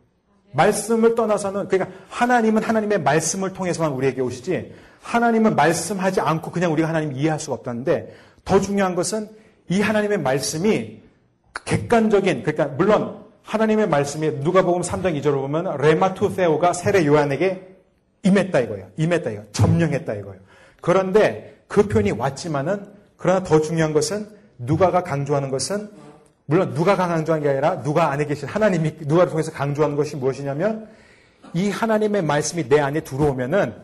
[0.52, 7.12] 말씀을 떠나서는 그러니까 하나님은 하나님의 말씀을 통해서만 우리에게 오시지 하나님은 말씀하지 않고 그냥 우리가 하나님
[7.12, 8.14] 이해할 수가 없다는데
[8.44, 9.28] 더 중요한 것은
[9.68, 11.00] 이 하나님의 말씀이
[11.64, 17.68] 객관적인 그러니까 물론 하나님의 말씀이 누가복음 3장 2절을 보면 레마투 세오가 세례 요한에게
[18.22, 18.88] 임했다 이거예요.
[18.96, 19.42] 임했다 이거.
[19.52, 20.40] 점령했다 이거예요.
[20.80, 22.86] 그런데 그 표현이 왔지만은
[23.16, 24.28] 그러나 더 중요한 것은
[24.58, 25.90] 누가가 강조하는 것은
[26.46, 30.88] 물론 누가가 강조한 게 아니라 누가 안에 계신 하나님이 누가를 통해서 강조하는 것이 무엇이냐면
[31.54, 33.74] 이 하나님의 말씀이 내 안에 들어오면은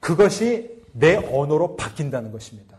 [0.00, 2.76] 그것이 내 언어로 바뀐다는 것입니다.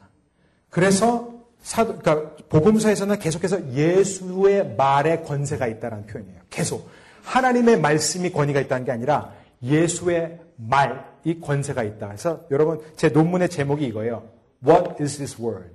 [0.69, 1.36] 그래서
[1.67, 6.39] 사도, 그러니까 복음서에서는 계속해서 예수의 말에 권세가 있다는 표현이에요.
[6.49, 6.89] 계속
[7.23, 12.07] 하나님의 말씀이 권위가 있다는 게 아니라 예수의 말이 권세가 있다.
[12.07, 14.29] 그래서 여러분 제 논문의 제목이 이거예요.
[14.65, 15.73] What is this word?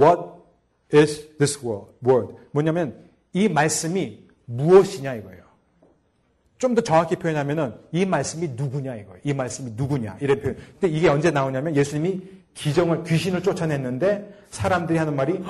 [0.00, 0.22] What
[0.94, 2.36] is this word?
[2.52, 2.94] 뭐냐면
[3.32, 5.42] 이 말씀이 무엇이냐 이거예요.
[6.58, 9.20] 좀 더 정확히 표현하면은 이 말씀이 누구냐 이거예요.
[9.24, 10.56] 이 말씀이 누구냐 이런 표현.
[10.78, 12.22] 근데 이게 언제 나오냐면 예수님이
[12.54, 15.42] 기정을 귀신을 쫓아냈는데 사람들이 하는 말이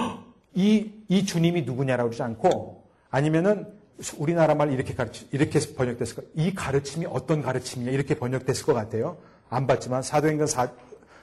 [0.54, 3.66] 이, 이 주님이 누구냐라고 그러지 않고 아니면은
[4.18, 6.22] 우리나라 말 이렇게 가르치, 이렇게 번역됐을 거.
[6.34, 9.18] 이 가르침이 어떤 가르침이냐 이렇게 번역됐을 것 같아요.
[9.48, 10.68] 안 봤지만 사도행전 4,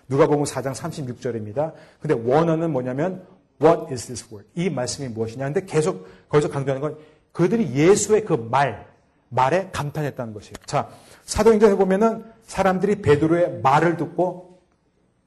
[0.08, 1.74] 누가 보면 4장 36절입니다.
[2.00, 3.26] 근데 원어는 뭐냐면
[3.62, 4.48] What is this word?
[4.56, 5.46] 이 말씀이 무엇이냐?
[5.46, 6.98] 근데 계속 거기서 강조하는 건
[7.32, 8.88] 그들이 예수의 그 말,
[9.30, 10.56] 말에 감탄했다는 것이에요.
[10.66, 10.90] 자,
[11.26, 14.51] 사도행전에 보면은 사람들이 베드로의 말을 듣고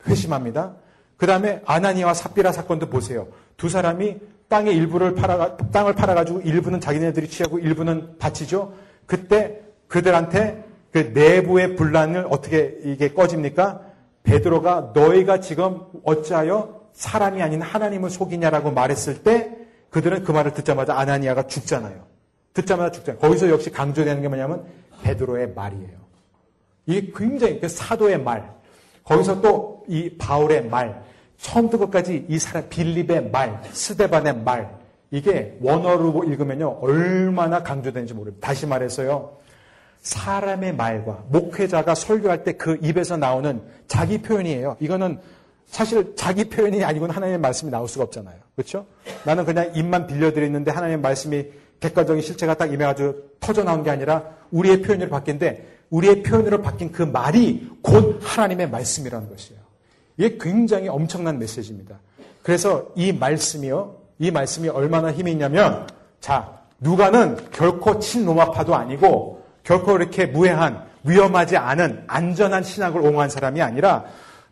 [0.07, 0.75] 회심합니다.
[1.17, 3.29] 그 다음에 아나니와 삽비라 사건도 보세요.
[3.57, 8.75] 두 사람이 땅의 일부를 팔아 땅을 팔아가지고 일부는 자기네들이 취하고 일부는 바치죠.
[9.07, 13.81] 그때 그들한테 그 내부의 분란을 어떻게 이게 꺼집니까?
[14.23, 19.57] 베드로가 너희가 지금 어찌하여 사람이 아닌 하나님을 속이냐라고 말했을 때
[19.91, 22.05] 그들은 그 말을 듣자마자 아나니아가 죽잖아요.
[22.53, 23.21] 듣자마자 죽잖아요.
[23.21, 24.65] 거기서 역시 강조되는 게 뭐냐면
[25.03, 26.05] 베드로의 말이에요.
[26.87, 28.53] 이게 굉장히 그 사도의 말.
[29.05, 31.03] 거기서 또 이 바울의 말.
[31.39, 34.79] 처음부터 끝까지 이 사람 빌립의 말, 스데반의 말.
[35.11, 36.79] 이게 원어로 읽으면요.
[36.81, 38.47] 얼마나 강조되는지 모릅니다.
[38.47, 39.37] 다시 말해서요.
[40.01, 44.77] 사람의 말과 목회자가 설교할 때 그 입에서 나오는 자기 표현이에요.
[44.81, 45.19] 이거는
[45.67, 48.37] 사실 자기 표현이 아니고는 하나님의 말씀이 나올 수가 없잖아요.
[48.55, 48.87] 그렇죠?
[49.25, 51.47] 나는 그냥 입만 빌려드렸는데 하나님의 말씀이
[51.81, 57.03] 객관적인 실체가 딱 임해가지고 터져 나온 게 아니라 우리의 표현으로 바뀐데 우리의 표현으로 바뀐 그
[57.03, 59.61] 말이 곧 하나님의 말씀이라는 것이에요.
[60.17, 61.99] 이게 굉장히 엄청난 메시지입니다.
[62.43, 65.87] 그래서 이 말씀이요, 이 말씀이 얼마나 힘이 있냐면,
[66.21, 74.05] 자, 누가는 결코 친로마파도 아니고, 결코 이렇게 무해한, 위험하지 않은 안전한 신학을 옹호한 사람이 아니라,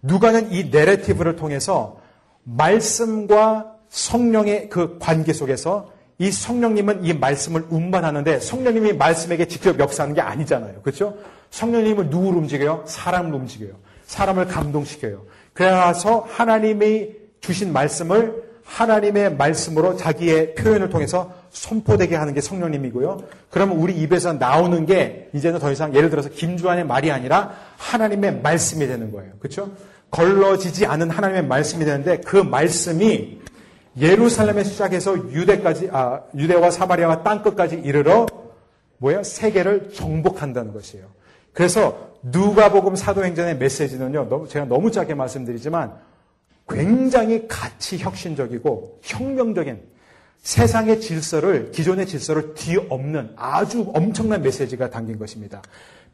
[0.02, 2.00] 누가는 이 내레티브를 통해서
[2.44, 10.20] 말씀과 성령의 그 관계 속에서 이 성령님은 이 말씀을 운반하는데 성령님이 말씀에게 직접 역사하는 게
[10.20, 10.80] 아니잖아요.
[10.82, 11.16] 그렇죠?
[11.50, 12.84] 성령님을 누구로 움직여요?
[12.86, 13.72] 사람을 움직여요.
[14.06, 15.22] 사람을 감동시켜요.
[15.52, 23.22] 그래서 하나님이 주신 말씀을 하나님의 말씀으로 자기의 표현을 통해서 선포되게 하는 게 성령님이고요.
[23.50, 28.86] 그러면 우리 입에서 나오는 게 이제는 더 이상 예를 들어서 김주환의 말이 아니라 하나님의 말씀이
[28.86, 29.32] 되는 거예요.
[29.38, 29.70] 그렇죠?
[30.10, 33.40] 걸러지지 않은 하나님의 말씀이 되는데 그 말씀이
[33.98, 38.26] 예루살렘에 시작해서 유대까지 아 유대와 사마리아와 땅 끝까지 이르러
[38.98, 41.06] 뭐야 세계를 정복한다는 것이에요.
[41.52, 44.46] 그래서 누가복음 사도행전의 메시지는요.
[44.48, 45.92] 제가 너무 짧게 말씀드리지만
[46.68, 49.80] 굉장히 가치 혁신적이고 혁명적인
[50.42, 55.62] 세상의 질서를 기존의 질서를 뒤엎는 아주 엄청난 메시지가 담긴 것입니다.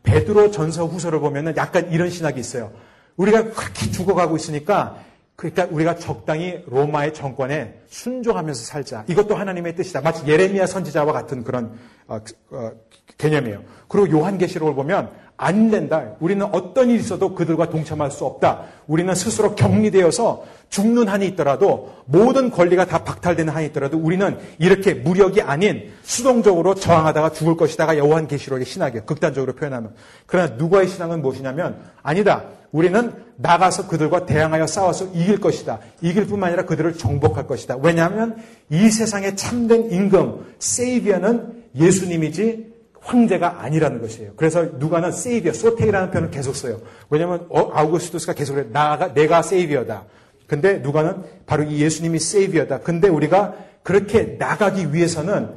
[0.03, 2.73] 베드로 전서 후서를 보면은 약간 이런 신학이 있어요.
[3.17, 5.03] 우리가 그렇게 죽어가고 있으니까
[5.37, 9.05] 그러니까 우리가 적당히 로마의 정권에 순종하면서 살자.
[9.07, 10.01] 이것도 하나님의 뜻이다.
[10.01, 11.79] 마치 예레미야 선지자와 같은 그런
[12.09, 12.19] 어,
[12.51, 12.73] 어,
[13.19, 13.63] 개념이에요.
[13.87, 16.05] 그리고 요한계시록을 보면 안 된다.
[16.19, 18.65] 우리는 어떤 일이 있어도 그들과 동참할 수 없다.
[18.89, 25.41] 우리는 스스로 격리되어서 죽는 한이 있더라도 모든 권리가 다 박탈되는 한이 있더라도 우리는 이렇게 무력이
[25.41, 29.05] 아닌 수동적으로 저항하다가 죽을 것이다가 요한계시록의 신학이에요.
[29.05, 29.95] 극단적으로 표현하면.
[30.27, 32.43] 그러나 누가의 신앙은 무엇이냐면 아니다.
[32.73, 35.79] 우리는 나가서 그들과 대항하여 싸워서 이길 것이다.
[36.03, 37.77] 이길 뿐만 아니라 그들을 정복할 것이다.
[37.81, 38.37] 왜냐하면
[38.71, 42.68] 이 세상의 참된 임금, 세이비어는 예수님이지
[43.09, 44.33] 황제가 아니라는 것이에요.
[44.37, 46.81] 그래서 누가는 세이비어, 소테이라는 표현을 계속 써요.
[47.09, 48.67] 왜냐하면 어, 아우구스투스가 계속 그래.
[48.71, 50.05] 나가, 내가 세이비어다.
[50.47, 52.81] 근데 누가는 바로 이 예수님이 세이비어다.
[52.81, 55.55] 근데 우리가 그렇게 나가기 위해서는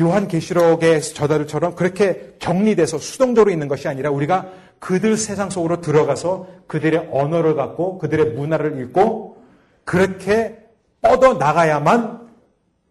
[0.00, 7.08] 요한 계시록의 저자들처럼 그렇게 격리돼서 수동적으로 있는 것이 아니라 우리가 그들 세상 속으로 들어가서 그들의
[7.12, 9.38] 언어를 갖고 그들의 문화를 읽고
[9.84, 10.58] 그렇게
[11.00, 12.28] 뻗어 나가야만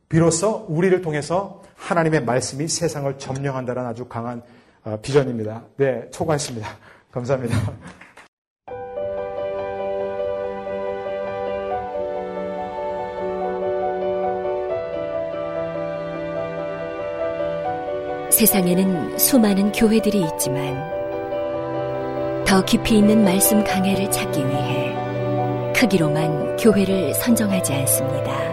[0.09, 4.41] 비로소 우리를 통해서 하나님의 말씀이 세상을 점령한다는 아주 강한
[4.85, 5.63] 어, 비전입니다.
[5.77, 6.67] 네, 초과했습니다.
[7.11, 7.57] 감사합니다.
[18.31, 20.75] 세상에는 수많은 교회들이 있지만
[22.45, 24.95] 더 깊이 있는 말씀 강해를 찾기 위해
[25.75, 28.52] 크기로만 교회를 선정하지 않습니다.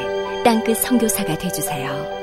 [0.43, 2.20] 땅끝 성교사가 되주세요